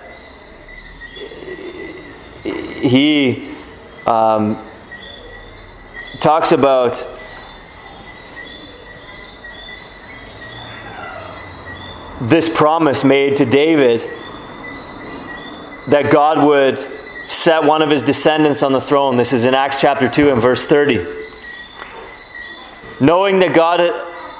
he 2.42 3.54
um, 4.06 4.66
talks 6.20 6.52
about 6.52 7.06
this 12.22 12.48
promise 12.48 13.04
made 13.04 13.36
to 13.36 13.44
David 13.44 14.00
that 15.88 16.10
God 16.10 16.42
would 16.42 16.78
set 17.26 17.62
one 17.62 17.82
of 17.82 17.90
his 17.90 18.02
descendants 18.02 18.62
on 18.62 18.72
the 18.72 18.80
throne. 18.80 19.18
This 19.18 19.34
is 19.34 19.44
in 19.44 19.52
Acts 19.52 19.78
chapter 19.82 20.08
2 20.08 20.32
and 20.32 20.40
verse 20.40 20.64
30. 20.64 21.26
Knowing 23.00 23.40
that 23.40 23.52
God 23.54 23.80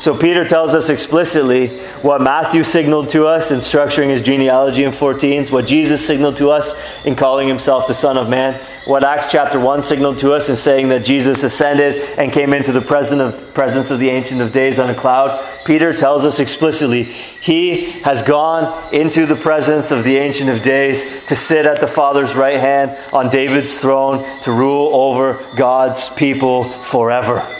So 0.00 0.16
Peter 0.16 0.46
tells 0.46 0.76
us 0.76 0.90
explicitly 0.90 1.80
what 2.02 2.20
Matthew 2.20 2.62
signaled 2.62 3.08
to 3.10 3.26
us 3.26 3.50
in 3.50 3.58
structuring 3.58 4.10
his 4.10 4.22
genealogy 4.22 4.84
in 4.84 4.92
14s, 4.92 5.50
what 5.50 5.66
Jesus 5.66 6.06
signaled 6.06 6.36
to 6.36 6.50
us 6.50 6.72
in 7.04 7.16
calling 7.16 7.48
himself 7.48 7.88
the 7.88 7.94
Son 7.94 8.16
of 8.16 8.28
Man, 8.28 8.64
what 8.84 9.04
Acts 9.04 9.26
chapter 9.28 9.58
1 9.58 9.82
signaled 9.82 10.18
to 10.20 10.34
us 10.34 10.48
in 10.48 10.54
saying 10.54 10.88
that 10.90 11.04
Jesus 11.04 11.42
ascended 11.42 12.16
and 12.16 12.32
came 12.32 12.54
into 12.54 12.70
the 12.70 12.80
presence 12.80 13.90
of 13.90 13.98
the 13.98 14.08
Ancient 14.08 14.40
of 14.40 14.52
Days 14.52 14.78
on 14.78 14.88
a 14.88 14.94
cloud. 14.94 15.44
Peter 15.64 15.92
tells 15.92 16.24
us 16.24 16.38
explicitly 16.38 17.02
he 17.02 17.90
has 18.02 18.22
gone 18.22 18.94
into 18.94 19.26
the 19.26 19.36
presence 19.36 19.90
of 19.90 20.04
the 20.04 20.16
Ancient 20.16 20.48
of 20.48 20.62
Days 20.62 21.26
to 21.26 21.34
sit 21.34 21.66
at 21.66 21.80
the 21.80 21.88
Father's 21.88 22.36
right 22.36 22.60
hand 22.60 23.04
on 23.12 23.30
David's 23.30 23.78
throne 23.78 24.40
to 24.42 24.52
rule 24.52 24.94
over 24.94 25.44
God's 25.56 26.08
people 26.10 26.84
forever. 26.84 27.56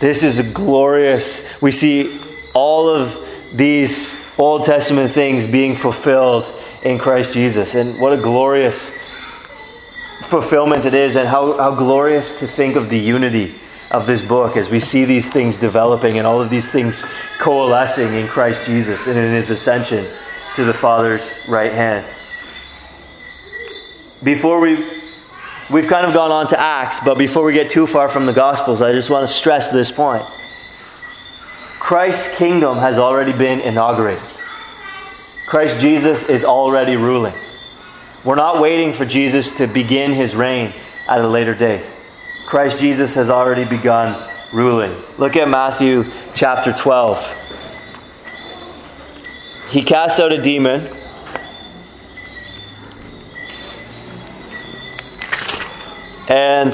This 0.00 0.22
is 0.22 0.40
glorious, 0.40 1.46
we 1.60 1.72
see 1.72 2.18
all 2.54 2.88
of 2.88 3.22
these 3.52 4.16
Old 4.38 4.64
Testament 4.64 5.10
things 5.10 5.46
being 5.46 5.76
fulfilled 5.76 6.50
in 6.82 6.98
Christ 6.98 7.32
Jesus. 7.32 7.74
And 7.74 8.00
what 8.00 8.14
a 8.14 8.16
glorious 8.16 8.90
fulfillment 10.22 10.86
it 10.86 10.94
is, 10.94 11.16
and 11.16 11.28
how, 11.28 11.54
how 11.58 11.74
glorious 11.74 12.38
to 12.40 12.46
think 12.46 12.76
of 12.76 12.88
the 12.88 12.98
unity 12.98 13.60
of 13.90 14.06
this 14.06 14.22
book 14.22 14.56
as 14.56 14.70
we 14.70 14.80
see 14.80 15.04
these 15.04 15.28
things 15.28 15.58
developing 15.58 16.16
and 16.16 16.26
all 16.26 16.40
of 16.40 16.48
these 16.48 16.70
things 16.70 17.04
coalescing 17.38 18.14
in 18.14 18.26
Christ 18.26 18.64
Jesus 18.64 19.06
and 19.06 19.18
in 19.18 19.34
his 19.34 19.50
ascension 19.50 20.10
to 20.56 20.64
the 20.64 20.72
Father's 20.72 21.38
right 21.46 21.72
hand. 21.72 22.06
Before 24.22 24.60
we 24.60 24.99
We've 25.70 25.86
kind 25.86 26.04
of 26.04 26.12
gone 26.12 26.32
on 26.32 26.48
to 26.48 26.60
Acts, 26.60 26.98
but 26.98 27.16
before 27.16 27.44
we 27.44 27.52
get 27.52 27.70
too 27.70 27.86
far 27.86 28.08
from 28.08 28.26
the 28.26 28.32
Gospels, 28.32 28.82
I 28.82 28.92
just 28.92 29.08
want 29.08 29.28
to 29.28 29.32
stress 29.32 29.70
this 29.70 29.92
point. 29.92 30.24
Christ's 31.78 32.36
kingdom 32.36 32.78
has 32.78 32.98
already 32.98 33.32
been 33.32 33.60
inaugurated. 33.60 34.28
Christ 35.46 35.78
Jesus 35.78 36.28
is 36.28 36.44
already 36.44 36.96
ruling. 36.96 37.34
We're 38.24 38.34
not 38.34 38.60
waiting 38.60 38.92
for 38.92 39.04
Jesus 39.04 39.52
to 39.52 39.66
begin 39.66 40.12
his 40.12 40.34
reign 40.34 40.74
at 41.08 41.20
a 41.20 41.28
later 41.28 41.54
date. 41.54 41.84
Christ 42.46 42.80
Jesus 42.80 43.14
has 43.14 43.30
already 43.30 43.64
begun 43.64 44.28
ruling. 44.52 45.00
Look 45.18 45.36
at 45.36 45.48
Matthew 45.48 46.04
chapter 46.34 46.72
12. 46.72 47.36
He 49.70 49.82
casts 49.82 50.18
out 50.18 50.32
a 50.32 50.42
demon. 50.42 50.99
And 56.30 56.72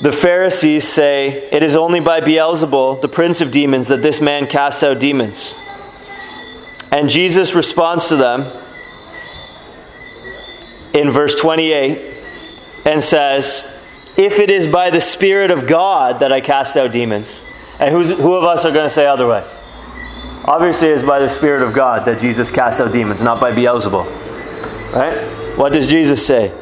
the 0.00 0.12
Pharisees 0.12 0.86
say, 0.86 1.48
It 1.50 1.64
is 1.64 1.74
only 1.74 1.98
by 1.98 2.20
Beelzebul, 2.20 3.00
the 3.00 3.08
prince 3.08 3.40
of 3.40 3.50
demons, 3.50 3.88
that 3.88 4.00
this 4.00 4.20
man 4.20 4.46
casts 4.46 4.84
out 4.84 5.00
demons. 5.00 5.54
And 6.92 7.10
Jesus 7.10 7.52
responds 7.54 8.06
to 8.08 8.16
them 8.16 8.52
in 10.94 11.10
verse 11.10 11.34
28 11.34 12.14
and 12.84 13.02
says, 13.02 13.66
If 14.16 14.38
it 14.38 14.48
is 14.48 14.68
by 14.68 14.90
the 14.90 15.00
Spirit 15.00 15.50
of 15.50 15.66
God 15.66 16.20
that 16.20 16.30
I 16.30 16.40
cast 16.40 16.76
out 16.76 16.92
demons, 16.92 17.40
and 17.80 17.92
who 17.92 18.34
of 18.34 18.44
us 18.44 18.64
are 18.64 18.70
going 18.70 18.86
to 18.86 18.94
say 18.94 19.06
otherwise? 19.06 19.60
Obviously, 20.44 20.88
it's 20.88 21.02
by 21.02 21.18
the 21.18 21.28
Spirit 21.28 21.62
of 21.62 21.74
God 21.74 22.06
that 22.06 22.20
Jesus 22.20 22.52
casts 22.52 22.80
out 22.80 22.92
demons, 22.92 23.20
not 23.20 23.40
by 23.40 23.50
Beelzebul. 23.50 24.04
Right? 24.92 25.58
What 25.58 25.72
does 25.72 25.88
Jesus 25.88 26.24
say? 26.24 26.54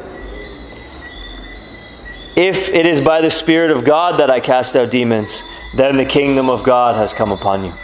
If 2.37 2.68
it 2.70 2.85
is 2.85 3.01
by 3.01 3.20
the 3.20 3.31
Spirit 3.31 3.70
of 3.70 3.85
God 3.85 4.18
that 4.18 4.29
I 4.29 4.40
cast 4.40 4.75
out 4.75 4.90
demons, 4.90 5.42
then 5.73 5.97
the 5.97 6.05
kingdom 6.05 6.51
of 6.51 6.64
God 6.64 6.97
has 6.97 7.12
come 7.12 7.31
upon 7.31 7.64
you. 7.64 7.75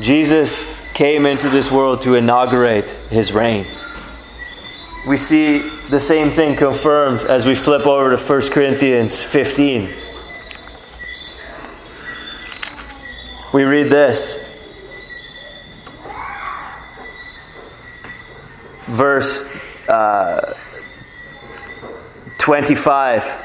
Jesus 0.00 0.64
came 0.94 1.24
into 1.24 1.48
this 1.48 1.70
world 1.70 2.02
to 2.02 2.16
inaugurate 2.16 2.88
his 3.10 3.32
reign. 3.32 3.68
We 5.06 5.16
see 5.16 5.68
the 5.90 6.00
same 6.00 6.30
thing 6.30 6.56
confirmed 6.56 7.20
as 7.20 7.46
we 7.46 7.54
flip 7.54 7.86
over 7.86 8.16
to 8.16 8.22
1 8.22 8.50
Corinthians 8.50 9.22
15. 9.22 9.94
We 13.52 13.62
read 13.62 13.92
this. 13.92 14.40
Verse 18.86 19.40
uh, 19.88 20.56
25. 22.44 23.38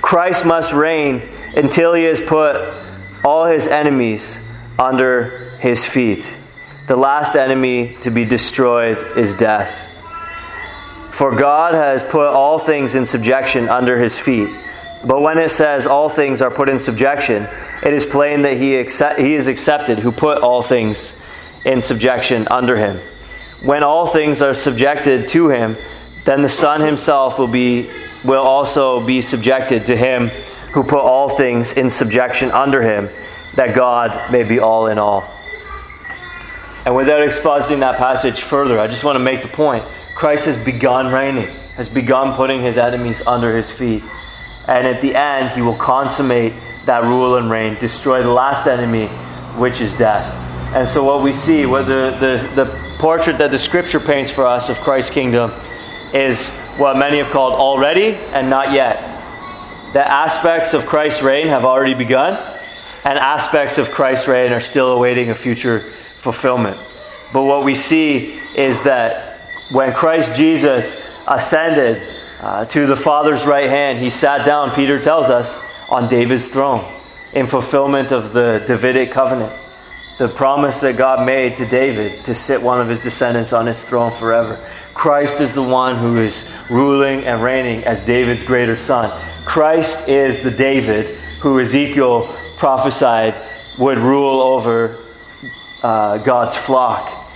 Christ 0.00 0.44
must 0.44 0.72
reign 0.72 1.28
until 1.56 1.92
he 1.92 2.04
has 2.04 2.20
put 2.20 2.54
all 3.24 3.46
his 3.46 3.66
enemies 3.66 4.38
under 4.78 5.58
his 5.58 5.84
feet. 5.84 6.24
The 6.86 6.94
last 6.94 7.34
enemy 7.34 7.96
to 8.02 8.12
be 8.12 8.24
destroyed 8.24 9.18
is 9.18 9.34
death. 9.34 9.88
For 11.10 11.34
God 11.34 11.74
has 11.74 12.04
put 12.04 12.28
all 12.28 12.60
things 12.60 12.94
in 12.94 13.06
subjection 13.06 13.68
under 13.68 14.00
his 14.00 14.16
feet. 14.16 14.48
But 15.04 15.20
when 15.20 15.38
it 15.38 15.50
says 15.50 15.88
all 15.88 16.08
things 16.08 16.40
are 16.40 16.50
put 16.52 16.68
in 16.68 16.78
subjection, 16.78 17.48
it 17.82 17.92
is 17.92 18.06
plain 18.06 18.42
that 18.42 18.56
he, 18.56 18.76
accept, 18.76 19.18
he 19.18 19.34
is 19.34 19.48
accepted 19.48 19.98
who 19.98 20.12
put 20.12 20.38
all 20.38 20.62
things 20.62 21.12
in 21.64 21.82
subjection 21.82 22.46
under 22.52 22.76
him. 22.76 23.00
When 23.62 23.82
all 23.82 24.06
things 24.06 24.40
are 24.42 24.54
subjected 24.54 25.26
to 25.28 25.48
him, 25.48 25.76
then 26.24 26.42
the 26.42 26.48
Son 26.48 26.80
himself 26.80 27.38
will, 27.38 27.48
be, 27.48 27.90
will 28.24 28.42
also 28.42 29.04
be 29.04 29.22
subjected 29.22 29.86
to 29.86 29.96
him 29.96 30.28
who 30.72 30.82
put 30.82 31.00
all 31.00 31.28
things 31.28 31.72
in 31.72 31.90
subjection 31.90 32.50
under 32.50 32.82
him, 32.82 33.10
that 33.54 33.74
God 33.74 34.30
may 34.30 34.42
be 34.42 34.58
all 34.58 34.86
in 34.86 34.98
all. 34.98 35.28
And 36.84 36.96
without 36.96 37.20
expositing 37.20 37.80
that 37.80 37.98
passage 37.98 38.40
further, 38.40 38.80
I 38.80 38.88
just 38.88 39.04
want 39.04 39.16
to 39.16 39.20
make 39.20 39.42
the 39.42 39.48
point 39.48 39.84
Christ 40.14 40.46
has 40.46 40.56
begun 40.56 41.08
reigning, 41.08 41.48
has 41.76 41.88
begun 41.88 42.34
putting 42.34 42.62
his 42.62 42.78
enemies 42.78 43.22
under 43.26 43.56
his 43.56 43.70
feet. 43.70 44.02
And 44.66 44.86
at 44.86 45.00
the 45.00 45.14
end, 45.14 45.50
he 45.50 45.62
will 45.62 45.76
consummate 45.76 46.54
that 46.86 47.04
rule 47.04 47.36
and 47.36 47.50
reign, 47.50 47.78
destroy 47.78 48.22
the 48.22 48.30
last 48.30 48.66
enemy, 48.66 49.06
which 49.58 49.80
is 49.80 49.94
death. 49.94 50.32
And 50.74 50.88
so, 50.88 51.04
what 51.04 51.22
we 51.22 51.32
see, 51.32 51.66
what 51.66 51.86
the, 51.86 52.16
the, 52.18 52.64
the 52.64 52.96
portrait 52.98 53.38
that 53.38 53.50
the 53.50 53.58
scripture 53.58 54.00
paints 54.00 54.30
for 54.30 54.46
us 54.46 54.68
of 54.68 54.80
Christ's 54.80 55.10
kingdom, 55.10 55.52
is 56.12 56.48
what 56.76 56.96
many 56.96 57.18
have 57.18 57.30
called 57.30 57.54
already 57.54 58.14
and 58.14 58.50
not 58.50 58.72
yet. 58.72 59.00
The 59.92 60.06
aspects 60.06 60.74
of 60.74 60.86
Christ's 60.86 61.22
reign 61.22 61.48
have 61.48 61.64
already 61.64 61.94
begun, 61.94 62.34
and 63.04 63.18
aspects 63.18 63.78
of 63.78 63.90
Christ's 63.90 64.28
reign 64.28 64.52
are 64.52 64.60
still 64.60 64.92
awaiting 64.92 65.30
a 65.30 65.34
future 65.34 65.92
fulfillment. 66.16 66.78
But 67.32 67.42
what 67.42 67.64
we 67.64 67.74
see 67.74 68.40
is 68.54 68.82
that 68.82 69.40
when 69.70 69.92
Christ 69.92 70.34
Jesus 70.34 70.98
ascended 71.26 72.02
uh, 72.40 72.64
to 72.66 72.86
the 72.86 72.96
Father's 72.96 73.46
right 73.46 73.68
hand, 73.68 73.98
he 73.98 74.10
sat 74.10 74.44
down, 74.44 74.74
Peter 74.74 75.00
tells 75.00 75.30
us, 75.30 75.58
on 75.88 76.08
David's 76.08 76.48
throne 76.48 76.90
in 77.32 77.46
fulfillment 77.46 78.12
of 78.12 78.32
the 78.32 78.64
Davidic 78.66 79.12
covenant 79.12 79.61
the 80.22 80.28
promise 80.28 80.78
that 80.78 80.96
God 80.96 81.26
made 81.26 81.56
to 81.56 81.66
David 81.66 82.26
to 82.26 82.34
sit 82.36 82.62
one 82.62 82.80
of 82.80 82.88
his 82.88 83.00
descendants 83.00 83.52
on 83.52 83.66
his 83.66 83.82
throne 83.82 84.12
forever. 84.12 84.64
Christ 84.94 85.40
is 85.40 85.52
the 85.52 85.64
one 85.64 85.96
who 85.96 86.18
is 86.18 86.44
ruling 86.70 87.24
and 87.24 87.42
reigning 87.42 87.82
as 87.82 88.00
David's 88.02 88.44
greater 88.44 88.76
son. 88.76 89.10
Christ 89.44 90.08
is 90.08 90.40
the 90.44 90.50
David 90.52 91.18
who 91.40 91.58
Ezekiel 91.58 92.32
prophesied 92.56 93.34
would 93.80 93.98
rule 93.98 94.40
over 94.40 95.04
uh, 95.82 96.18
God's 96.18 96.56
flock. 96.56 97.28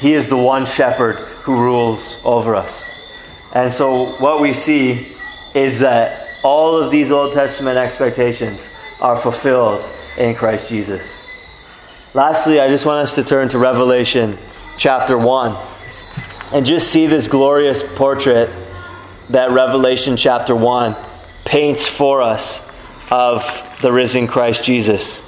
He 0.00 0.12
is 0.12 0.26
the 0.26 0.36
one 0.36 0.66
shepherd 0.66 1.18
who 1.44 1.54
rules 1.60 2.20
over 2.24 2.56
us. 2.56 2.90
And 3.52 3.72
so, 3.72 4.16
what 4.16 4.40
we 4.40 4.52
see 4.52 5.16
is 5.54 5.78
that 5.78 6.38
all 6.42 6.76
of 6.76 6.90
these 6.90 7.12
Old 7.12 7.34
Testament 7.34 7.78
expectations 7.78 8.68
are 9.00 9.16
fulfilled 9.16 9.88
in 10.16 10.34
Christ 10.34 10.68
Jesus. 10.68 11.21
Lastly, 12.14 12.60
I 12.60 12.68
just 12.68 12.84
want 12.84 13.08
us 13.08 13.14
to 13.14 13.24
turn 13.24 13.48
to 13.50 13.58
Revelation 13.58 14.36
chapter 14.76 15.16
1 15.16 15.56
and 16.52 16.66
just 16.66 16.88
see 16.88 17.06
this 17.06 17.26
glorious 17.26 17.82
portrait 17.82 18.50
that 19.30 19.50
Revelation 19.50 20.18
chapter 20.18 20.54
1 20.54 20.94
paints 21.46 21.86
for 21.86 22.20
us 22.20 22.60
of 23.10 23.42
the 23.80 23.90
risen 23.90 24.26
Christ 24.26 24.62
Jesus. 24.62 25.22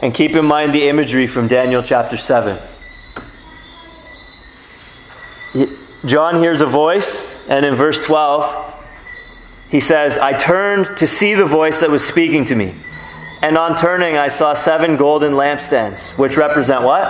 And 0.00 0.12
keep 0.12 0.36
in 0.36 0.44
mind 0.44 0.74
the 0.74 0.86
imagery 0.86 1.26
from 1.26 1.48
Daniel 1.48 1.82
chapter 1.82 2.18
7. 2.18 2.60
John 6.04 6.42
hears 6.42 6.60
a 6.60 6.66
voice, 6.66 7.26
and 7.48 7.64
in 7.64 7.74
verse 7.74 8.04
12, 8.04 8.74
he 9.70 9.80
says, 9.80 10.18
I 10.18 10.36
turned 10.36 10.94
to 10.98 11.06
see 11.06 11.32
the 11.32 11.46
voice 11.46 11.80
that 11.80 11.88
was 11.88 12.04
speaking 12.04 12.44
to 12.46 12.54
me. 12.54 12.74
And 13.44 13.58
on 13.58 13.76
turning, 13.76 14.16
I 14.16 14.28
saw 14.28 14.54
seven 14.54 14.96
golden 14.96 15.34
lampstands, 15.34 16.16
which 16.16 16.38
represent 16.38 16.82
what? 16.82 17.02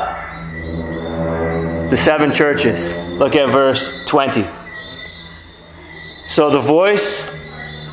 The 1.91 1.97
seven 1.97 2.33
churches. 2.33 2.99
Look 2.99 3.37
at 3.37 3.51
verse 3.51 3.95
20. 4.07 4.45
So 6.27 6.51
the 6.51 6.61
voice 6.61 7.25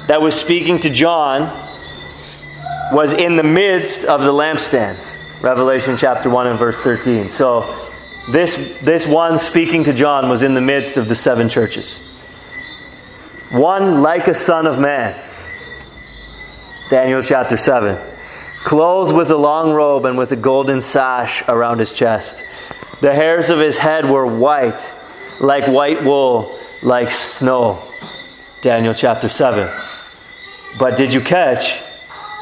that 0.07 0.23
was 0.23 0.33
speaking 0.33 0.79
to 0.79 0.89
John 0.89 1.51
was 2.91 3.13
in 3.13 3.35
the 3.35 3.43
midst 3.43 4.05
of 4.05 4.21
the 4.21 4.33
lampstands. 4.33 5.19
Revelation 5.43 5.95
chapter 5.95 6.27
1 6.27 6.47
and 6.47 6.57
verse 6.57 6.79
13. 6.79 7.29
So 7.29 7.91
this, 8.31 8.55
this 8.81 9.05
one 9.05 9.37
speaking 9.37 9.83
to 9.83 9.93
John 9.93 10.29
was 10.29 10.41
in 10.41 10.55
the 10.55 10.61
midst 10.61 10.97
of 10.97 11.07
the 11.07 11.15
seven 11.15 11.47
churches. 11.47 11.99
One 13.51 14.01
like 14.01 14.27
a 14.27 14.33
son 14.33 14.65
of 14.65 14.79
man. 14.79 15.29
Daniel 16.89 17.21
chapter 17.21 17.55
7 17.55 18.10
clothed 18.63 19.13
with 19.13 19.31
a 19.31 19.37
long 19.37 19.71
robe 19.71 20.05
and 20.05 20.17
with 20.17 20.31
a 20.31 20.35
golden 20.35 20.81
sash 20.81 21.43
around 21.47 21.79
his 21.79 21.93
chest. 21.93 22.43
The 23.01 23.13
hairs 23.13 23.49
of 23.49 23.59
his 23.59 23.77
head 23.77 24.09
were 24.09 24.25
white, 24.25 24.79
like 25.39 25.67
white 25.67 26.03
wool, 26.03 26.59
like 26.81 27.11
snow. 27.11 27.91
Daniel 28.61 28.93
chapter 28.93 29.27
7. 29.27 29.69
But 30.77 30.95
did 30.97 31.11
you 31.11 31.21
catch? 31.21 31.81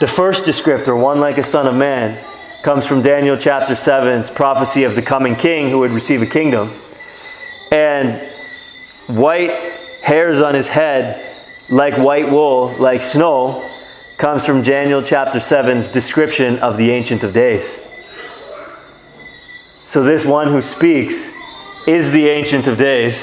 The 0.02 0.08
first 0.08 0.44
descriptor, 0.44 1.00
one 1.00 1.20
like 1.20 1.38
a 1.38 1.44
son 1.44 1.66
of 1.66 1.76
man, 1.76 2.26
comes 2.62 2.86
from 2.86 3.02
Daniel 3.02 3.38
chapter 3.38 3.74
7's 3.74 4.30
prophecy 4.30 4.84
of 4.84 4.96
the 4.96 5.02
coming 5.02 5.36
king 5.36 5.70
who 5.70 5.80
would 5.80 5.92
receive 5.92 6.22
a 6.22 6.26
kingdom. 6.26 6.82
And 7.72 8.30
white 9.08 9.52
hairs 10.02 10.42
on 10.42 10.56
his 10.56 10.68
head, 10.68 11.38
like 11.70 11.98
white 11.98 12.30
wool, 12.30 12.76
like 12.78 13.02
snow, 13.02 13.79
comes 14.20 14.46
from 14.46 14.62
Daniel 14.62 15.02
chapter 15.02 15.40
7's 15.40 15.88
description 15.88 16.60
of 16.60 16.76
the 16.76 16.92
Ancient 16.92 17.24
of 17.24 17.32
Days. 17.32 17.80
So, 19.86 20.04
this 20.04 20.26
one 20.26 20.50
who 20.50 20.62
speaks 20.62 21.32
is 21.88 22.12
the 22.12 22.28
Ancient 22.28 22.68
of 22.68 22.78
Days 22.78 23.18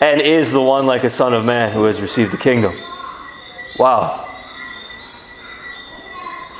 and 0.00 0.22
is 0.22 0.50
the 0.50 0.62
one 0.62 0.86
like 0.86 1.04
a 1.04 1.10
Son 1.10 1.34
of 1.34 1.44
Man 1.44 1.72
who 1.72 1.84
has 1.84 2.00
received 2.00 2.32
the 2.32 2.38
kingdom. 2.38 2.74
Wow. 3.78 4.22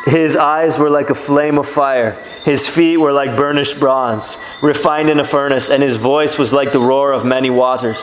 His 0.04 0.36
eyes 0.36 0.76
were 0.76 0.90
like 0.90 1.08
a 1.08 1.14
flame 1.14 1.58
of 1.58 1.66
fire. 1.66 2.22
His 2.44 2.68
feet 2.68 2.98
were 2.98 3.14
like 3.14 3.34
burnished 3.34 3.80
bronze, 3.80 4.36
refined 4.60 5.08
in 5.08 5.20
a 5.20 5.26
furnace, 5.26 5.70
and 5.70 5.82
his 5.82 5.96
voice 5.96 6.36
was 6.36 6.52
like 6.52 6.72
the 6.72 6.80
roar 6.80 7.12
of 7.12 7.24
many 7.24 7.48
waters. 7.48 8.02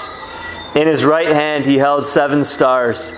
In 0.73 0.87
his 0.87 1.05
right 1.05 1.27
hand 1.27 1.67
he 1.67 1.77
held 1.77 2.07
seven 2.07 2.43
stars. 2.43 3.13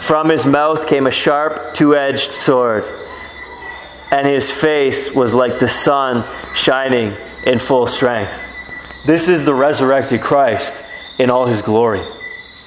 From 0.00 0.28
his 0.28 0.46
mouth 0.46 0.86
came 0.86 1.06
a 1.06 1.10
sharp, 1.10 1.74
two 1.74 1.94
edged 1.94 2.30
sword, 2.30 2.84
and 4.10 4.26
his 4.26 4.50
face 4.50 5.12
was 5.12 5.34
like 5.34 5.58
the 5.58 5.68
sun 5.68 6.24
shining 6.54 7.16
in 7.44 7.58
full 7.58 7.86
strength. 7.86 8.44
This 9.04 9.28
is 9.28 9.44
the 9.44 9.54
resurrected 9.54 10.20
Christ 10.20 10.82
in 11.18 11.30
all 11.30 11.46
his 11.46 11.62
glory. 11.62 12.06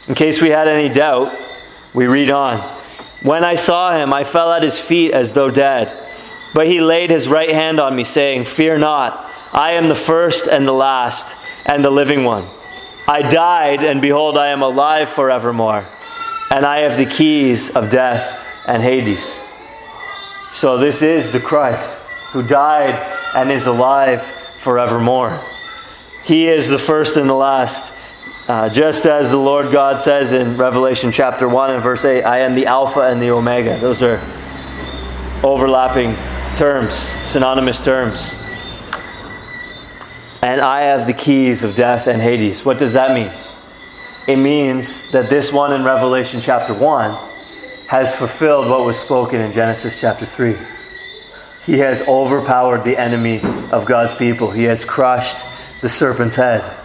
In 0.07 0.15
case 0.15 0.41
we 0.41 0.49
had 0.49 0.67
any 0.67 0.89
doubt, 0.89 1.37
we 1.93 2.07
read 2.07 2.31
on. 2.31 2.81
When 3.21 3.43
I 3.43 3.55
saw 3.55 3.95
him, 3.95 4.13
I 4.13 4.23
fell 4.23 4.51
at 4.51 4.63
his 4.63 4.79
feet 4.79 5.11
as 5.11 5.33
though 5.33 5.51
dead. 5.51 5.97
But 6.53 6.67
he 6.67 6.81
laid 6.81 7.11
his 7.11 7.27
right 7.27 7.51
hand 7.51 7.79
on 7.79 7.95
me, 7.95 8.03
saying, 8.03 8.45
Fear 8.45 8.79
not, 8.79 9.31
I 9.53 9.73
am 9.73 9.89
the 9.89 9.95
first 9.95 10.47
and 10.47 10.67
the 10.67 10.73
last, 10.73 11.27
and 11.65 11.83
the 11.83 11.91
living 11.91 12.23
one. 12.23 12.49
I 13.07 13.21
died, 13.21 13.83
and 13.83 14.01
behold, 14.01 14.37
I 14.37 14.47
am 14.47 14.61
alive 14.61 15.09
forevermore, 15.09 15.87
and 16.51 16.65
I 16.65 16.79
have 16.81 16.97
the 16.97 17.05
keys 17.05 17.69
of 17.69 17.89
death 17.89 18.45
and 18.67 18.83
Hades. 18.83 19.41
So, 20.51 20.77
this 20.77 21.01
is 21.01 21.31
the 21.31 21.39
Christ 21.39 22.01
who 22.33 22.43
died 22.43 22.99
and 23.33 23.49
is 23.49 23.67
alive 23.67 24.21
forevermore. 24.57 25.43
He 26.25 26.47
is 26.47 26.67
the 26.67 26.77
first 26.77 27.15
and 27.15 27.29
the 27.29 27.33
last. 27.33 27.93
Uh, 28.47 28.67
just 28.67 29.05
as 29.05 29.29
the 29.29 29.37
Lord 29.37 29.71
God 29.71 30.01
says 30.01 30.33
in 30.33 30.57
Revelation 30.57 31.13
chapter 31.13 31.47
1 31.47 31.71
and 31.71 31.81
verse 31.81 32.03
8, 32.03 32.23
I 32.23 32.39
am 32.39 32.53
the 32.53 32.65
Alpha 32.65 33.01
and 33.01 33.21
the 33.21 33.29
Omega. 33.29 33.79
Those 33.79 34.01
are 34.01 34.17
overlapping 35.41 36.15
terms, 36.57 36.95
synonymous 37.27 37.79
terms. 37.79 38.33
And 40.41 40.59
I 40.59 40.81
have 40.81 41.07
the 41.07 41.13
keys 41.13 41.63
of 41.63 41.75
death 41.75 42.07
and 42.07 42.21
Hades. 42.21 42.65
What 42.65 42.77
does 42.77 42.93
that 42.93 43.13
mean? 43.13 43.31
It 44.27 44.37
means 44.37 45.11
that 45.11 45.29
this 45.29 45.51
one 45.51 45.73
in 45.73 45.83
Revelation 45.83 46.41
chapter 46.41 46.73
1 46.73 47.29
has 47.87 48.13
fulfilled 48.13 48.67
what 48.67 48.85
was 48.85 48.99
spoken 48.99 49.41
in 49.41 49.51
Genesis 49.51 49.99
chapter 49.99 50.25
3. 50.25 50.57
He 51.65 51.79
has 51.79 52.01
overpowered 52.03 52.83
the 52.83 52.97
enemy 52.97 53.41
of 53.71 53.85
God's 53.85 54.13
people, 54.13 54.51
he 54.51 54.63
has 54.63 54.85
crushed 54.85 55.45
the 55.81 55.89
serpent's 55.89 56.35
head 56.35 56.79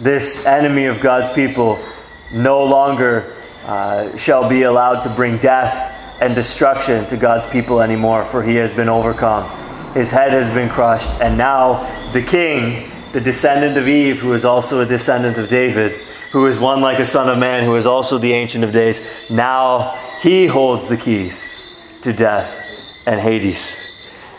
this 0.00 0.44
enemy 0.46 0.86
of 0.86 1.00
God's 1.00 1.28
people 1.28 1.78
no 2.32 2.64
longer 2.64 3.36
uh, 3.64 4.16
shall 4.16 4.48
be 4.48 4.62
allowed 4.62 5.00
to 5.00 5.10
bring 5.10 5.36
death 5.38 5.94
and 6.20 6.34
destruction 6.34 7.06
to 7.08 7.16
God's 7.16 7.46
people 7.46 7.80
anymore, 7.80 8.24
for 8.24 8.42
he 8.42 8.56
has 8.56 8.72
been 8.72 8.88
overcome. 8.88 9.94
His 9.94 10.10
head 10.10 10.32
has 10.32 10.50
been 10.50 10.68
crushed, 10.68 11.20
and 11.20 11.36
now 11.36 12.12
the 12.12 12.22
king, 12.22 12.90
the 13.12 13.20
descendant 13.20 13.76
of 13.76 13.88
Eve, 13.88 14.20
who 14.20 14.32
is 14.32 14.44
also 14.44 14.80
a 14.80 14.86
descendant 14.86 15.36
of 15.36 15.48
David, 15.48 16.00
who 16.30 16.46
is 16.46 16.58
one 16.58 16.80
like 16.80 16.98
a 16.98 17.04
son 17.04 17.28
of 17.28 17.38
man, 17.38 17.64
who 17.64 17.76
is 17.76 17.86
also 17.86 18.18
the 18.18 18.32
Ancient 18.32 18.64
of 18.64 18.72
Days, 18.72 19.00
now 19.28 20.18
he 20.20 20.46
holds 20.46 20.88
the 20.88 20.96
keys 20.96 21.56
to 22.02 22.12
death 22.12 22.64
and 23.06 23.20
Hades. 23.20 23.76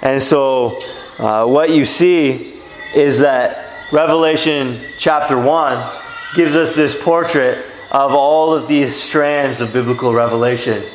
And 0.01 0.21
so, 0.21 0.79
uh, 1.19 1.45
what 1.45 1.69
you 1.69 1.85
see 1.85 2.59
is 2.95 3.19
that 3.19 3.91
Revelation 3.91 4.93
chapter 4.97 5.37
1 5.39 6.01
gives 6.35 6.55
us 6.55 6.75
this 6.75 6.99
portrait 6.99 7.65
of 7.91 8.13
all 8.13 8.53
of 8.53 8.67
these 8.67 8.95
strands 8.95 9.59
of 9.59 9.73
biblical 9.73 10.13
revelation 10.13 10.85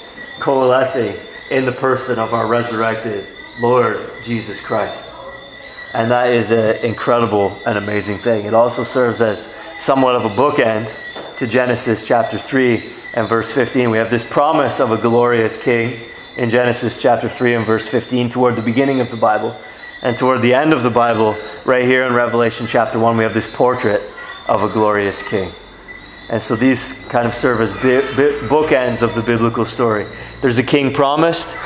coalescing 0.40 1.14
in 1.50 1.66
the 1.66 1.72
person 1.72 2.18
of 2.18 2.32
our 2.32 2.46
resurrected 2.46 3.28
Lord 3.61 4.11
Jesus 4.22 4.61
Christ. 4.61 5.09
And 5.92 6.11
that 6.11 6.32
is 6.32 6.50
an 6.50 6.76
incredible 6.85 7.61
and 7.66 7.78
amazing 7.78 8.18
thing. 8.18 8.46
It 8.46 8.54
also 8.54 8.82
serves 8.82 9.20
as 9.20 9.48
somewhat 9.78 10.16
of 10.16 10.24
a 10.24 10.30
bookend 10.30 10.94
to 11.36 11.46
Genesis 11.46 12.06
chapter 12.06 12.38
3 12.38 12.94
and 13.12 13.28
verse 13.28 13.50
15. 13.50 13.90
We 13.90 13.98
have 13.98 14.10
this 14.10 14.24
promise 14.24 14.80
of 14.80 14.90
a 14.90 14.96
glorious 14.96 15.56
king 15.56 16.08
in 16.36 16.50
Genesis 16.50 17.00
chapter 17.00 17.28
3 17.28 17.54
and 17.54 17.66
verse 17.66 17.86
15 17.86 18.30
toward 18.30 18.56
the 18.56 18.62
beginning 18.62 19.00
of 19.00 19.10
the 19.10 19.16
Bible. 19.16 19.58
And 20.02 20.16
toward 20.16 20.42
the 20.42 20.54
end 20.54 20.72
of 20.72 20.82
the 20.82 20.90
Bible, 20.90 21.36
right 21.64 21.84
here 21.84 22.04
in 22.04 22.12
Revelation 22.12 22.66
chapter 22.66 22.98
1, 22.98 23.16
we 23.16 23.24
have 23.24 23.34
this 23.34 23.48
portrait 23.50 24.02
of 24.46 24.62
a 24.62 24.68
glorious 24.68 25.22
king. 25.22 25.52
And 26.28 26.42
so 26.42 26.56
these 26.56 26.92
kind 27.08 27.26
of 27.26 27.34
serve 27.34 27.60
as 27.60 27.72
bookends 27.72 29.02
of 29.02 29.14
the 29.14 29.22
biblical 29.22 29.64
story. 29.64 30.06
There's 30.40 30.58
a 30.58 30.62
king 30.62 30.92
promised, 30.92 31.56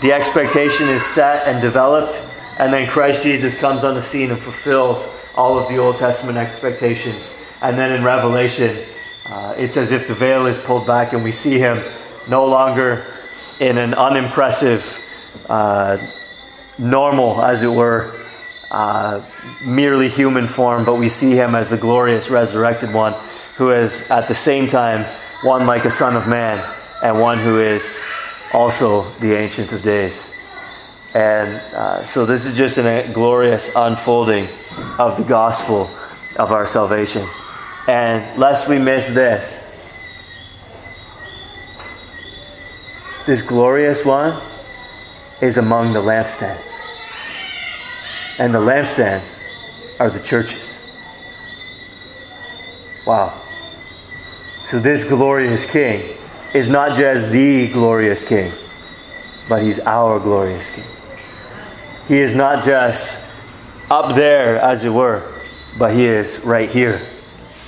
the 0.00 0.12
expectation 0.12 0.88
is 0.88 1.04
set 1.04 1.46
and 1.46 1.60
developed, 1.60 2.20
and 2.58 2.72
then 2.72 2.88
Christ 2.88 3.22
Jesus 3.22 3.54
comes 3.54 3.84
on 3.84 3.94
the 3.94 4.02
scene 4.02 4.30
and 4.30 4.40
fulfills 4.40 5.06
all 5.40 5.58
of 5.58 5.70
the 5.70 5.78
Old 5.78 5.96
Testament 5.96 6.36
expectations. 6.36 7.34
And 7.62 7.78
then 7.78 7.92
in 7.92 8.04
Revelation, 8.04 8.86
uh, 9.24 9.54
it's 9.56 9.78
as 9.78 9.90
if 9.90 10.06
the 10.06 10.14
veil 10.14 10.44
is 10.46 10.58
pulled 10.58 10.86
back 10.86 11.14
and 11.14 11.24
we 11.24 11.32
see 11.32 11.58
him 11.58 11.82
no 12.28 12.44
longer 12.44 13.16
in 13.58 13.78
an 13.78 13.94
unimpressive, 13.94 15.00
uh, 15.48 15.96
normal, 16.76 17.42
as 17.42 17.62
it 17.62 17.68
were, 17.68 18.20
uh, 18.70 19.22
merely 19.62 20.10
human 20.10 20.46
form, 20.46 20.84
but 20.84 20.96
we 20.96 21.08
see 21.08 21.32
him 21.32 21.54
as 21.54 21.70
the 21.70 21.78
glorious 21.78 22.28
resurrected 22.28 22.92
one 22.92 23.14
who 23.56 23.70
is 23.70 24.10
at 24.10 24.28
the 24.28 24.34
same 24.34 24.68
time 24.68 25.06
one 25.42 25.66
like 25.66 25.86
a 25.86 25.90
son 25.90 26.16
of 26.16 26.28
man 26.28 26.58
and 27.02 27.18
one 27.18 27.38
who 27.38 27.58
is 27.58 27.98
also 28.52 29.10
the 29.20 29.32
Ancient 29.32 29.72
of 29.72 29.82
Days. 29.82 30.30
And 31.14 31.56
uh, 31.74 32.04
so 32.04 32.24
this 32.24 32.46
is 32.46 32.56
just 32.56 32.78
a 32.78 33.10
glorious 33.12 33.70
unfolding 33.74 34.48
of 34.98 35.16
the 35.16 35.24
gospel 35.24 35.90
of 36.36 36.52
our 36.52 36.66
salvation. 36.66 37.28
And 37.88 38.38
lest 38.38 38.68
we 38.68 38.78
miss 38.78 39.08
this, 39.08 39.64
this 43.26 43.42
glorious 43.42 44.04
one 44.04 44.40
is 45.40 45.58
among 45.58 45.92
the 45.94 46.00
lampstands. 46.00 46.70
And 48.38 48.54
the 48.54 48.60
lampstands 48.60 49.42
are 49.98 50.10
the 50.10 50.20
churches. 50.20 50.78
Wow. 53.04 53.42
So 54.64 54.78
this 54.78 55.02
glorious 55.02 55.66
king 55.66 56.16
is 56.54 56.68
not 56.68 56.96
just 56.96 57.30
the 57.30 57.66
glorious 57.68 58.22
king, 58.22 58.52
but 59.48 59.62
he's 59.62 59.80
our 59.80 60.20
glorious 60.20 60.70
king. 60.70 60.84
He 62.10 62.18
is 62.18 62.34
not 62.34 62.64
just 62.64 63.16
up 63.88 64.16
there, 64.16 64.60
as 64.60 64.82
it 64.82 64.88
were, 64.88 65.32
but 65.78 65.94
he 65.94 66.08
is 66.08 66.40
right 66.40 66.68
here, 66.68 67.06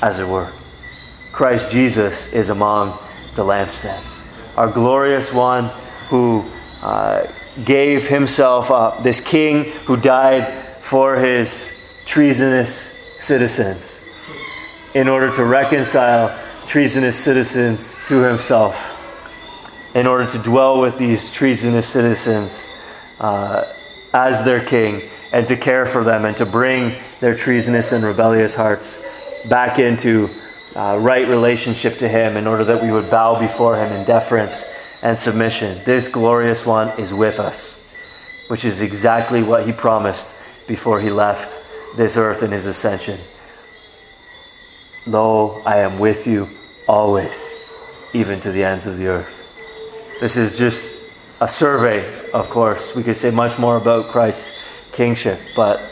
as 0.03 0.19
it 0.19 0.27
were. 0.27 0.53
Christ 1.31 1.71
Jesus 1.71 2.27
is 2.33 2.49
among 2.49 2.99
the 3.37 3.45
lampstands. 3.45 4.19
Our 4.57 4.67
glorious 4.67 5.33
one 5.33 5.69
who 6.09 6.51
uh, 6.81 7.33
gave 7.65 8.09
himself 8.09 8.73
up, 8.73 9.05
this 9.05 9.21
king 9.21 9.71
who 9.87 9.97
died 9.97 10.83
for 10.83 11.15
his 11.19 11.73
treasonous 12.05 12.93
citizens 13.21 14.01
in 14.93 15.07
order 15.07 15.33
to 15.37 15.45
reconcile 15.45 16.37
treasonous 16.67 17.17
citizens 17.17 17.97
to 18.09 18.23
himself, 18.25 18.77
in 19.95 20.09
order 20.09 20.27
to 20.27 20.39
dwell 20.39 20.81
with 20.81 20.99
these 20.99 21.31
treasonous 21.31 21.87
citizens 21.87 22.67
uh, 23.21 23.73
as 24.13 24.45
their 24.45 24.65
king, 24.65 25.09
and 25.33 25.49
to 25.49 25.57
care 25.57 25.87
for 25.87 26.05
them, 26.05 26.25
and 26.25 26.37
to 26.37 26.47
bring 26.47 27.01
their 27.21 27.35
treasonous 27.35 27.93
and 27.93 28.05
rebellious 28.05 28.55
hearts 28.55 29.01
back 29.47 29.79
into 29.79 30.31
uh, 30.77 30.97
right 30.99 31.29
relationship 31.29 31.99
to 31.99 32.09
him 32.09 32.37
in 32.37 32.47
order 32.47 32.65
that 32.65 32.83
we 32.83 32.91
would 32.91 33.11
bow 33.11 33.39
before 33.39 33.77
him 33.77 33.93
in 33.93 34.05
deference 34.05 34.65
and 35.03 35.19
submission. 35.19 35.83
This 35.85 36.09
glorious 36.09 36.65
one 36.65 36.99
is 37.01 37.13
with 37.13 37.41
us, 37.41 37.79
which 38.49 38.65
is 38.65 38.81
exactly 38.81 39.43
what 39.43 39.67
he 39.67 39.73
promised 39.73 40.35
before 40.67 41.01
he 41.01 41.11
left 41.11 41.61
this 41.97 42.17
earth 42.17 42.43
in 42.43 42.53
his 42.53 42.67
ascension. 42.67 43.21
Lo, 45.07 45.63
I 45.67 45.79
am 45.79 45.99
with 45.99 46.27
you 46.27 46.49
always, 46.87 47.51
even 48.13 48.41
to 48.41 48.53
the 48.53 48.65
ends 48.65 48.87
of 48.87 48.97
the 48.97 49.09
earth. 49.09 49.35
This 50.21 50.37
is 50.37 50.57
just 50.57 51.02
a 51.43 51.49
survey, 51.49 52.31
of 52.31 52.49
course. 52.49 52.95
We 52.95 53.03
could 53.03 53.17
say 53.17 53.33
much 53.33 53.59
more 53.59 53.77
about 53.77 54.13
Christ's 54.13 54.57
kingship, 54.93 55.41
but 55.57 55.91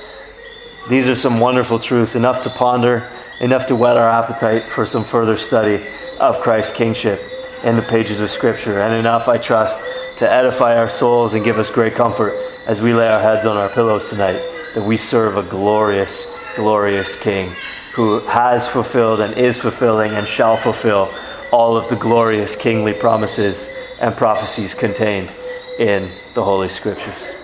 these 0.88 1.08
are 1.08 1.16
some 1.16 1.40
wonderful 1.40 1.80
truths, 1.80 2.14
enough 2.14 2.42
to 2.42 2.50
ponder, 2.50 3.10
enough 3.40 3.66
to 3.66 3.74
whet 3.74 3.96
our 3.96 4.08
appetite 4.08 4.70
for 4.70 4.86
some 4.86 5.02
further 5.02 5.36
study 5.36 5.84
of 6.20 6.40
Christ's 6.40 6.70
kingship 6.70 7.20
in 7.64 7.74
the 7.74 7.82
pages 7.82 8.20
of 8.20 8.30
Scripture, 8.30 8.80
and 8.80 8.94
enough, 8.94 9.26
I 9.26 9.38
trust, 9.38 9.84
to 10.18 10.32
edify 10.32 10.76
our 10.76 10.88
souls 10.88 11.34
and 11.34 11.44
give 11.44 11.58
us 11.58 11.68
great 11.68 11.96
comfort 11.96 12.32
as 12.66 12.80
we 12.80 12.94
lay 12.94 13.08
our 13.08 13.20
heads 13.20 13.44
on 13.44 13.56
our 13.56 13.70
pillows 13.70 14.08
tonight 14.08 14.40
that 14.74 14.82
we 14.82 14.96
serve 14.96 15.36
a 15.36 15.42
glorious, 15.42 16.28
glorious 16.54 17.16
King 17.16 17.56
who 17.94 18.20
has 18.20 18.68
fulfilled 18.68 19.20
and 19.20 19.36
is 19.36 19.58
fulfilling 19.58 20.12
and 20.12 20.28
shall 20.28 20.56
fulfill 20.56 21.12
all 21.50 21.76
of 21.76 21.88
the 21.88 21.96
glorious 21.96 22.54
kingly 22.54 22.92
promises 22.92 23.68
and 23.98 24.16
prophecies 24.16 24.74
contained 24.74 25.34
in 25.80 26.12
the 26.34 26.44
Holy 26.44 26.68
Scriptures. 26.68 27.39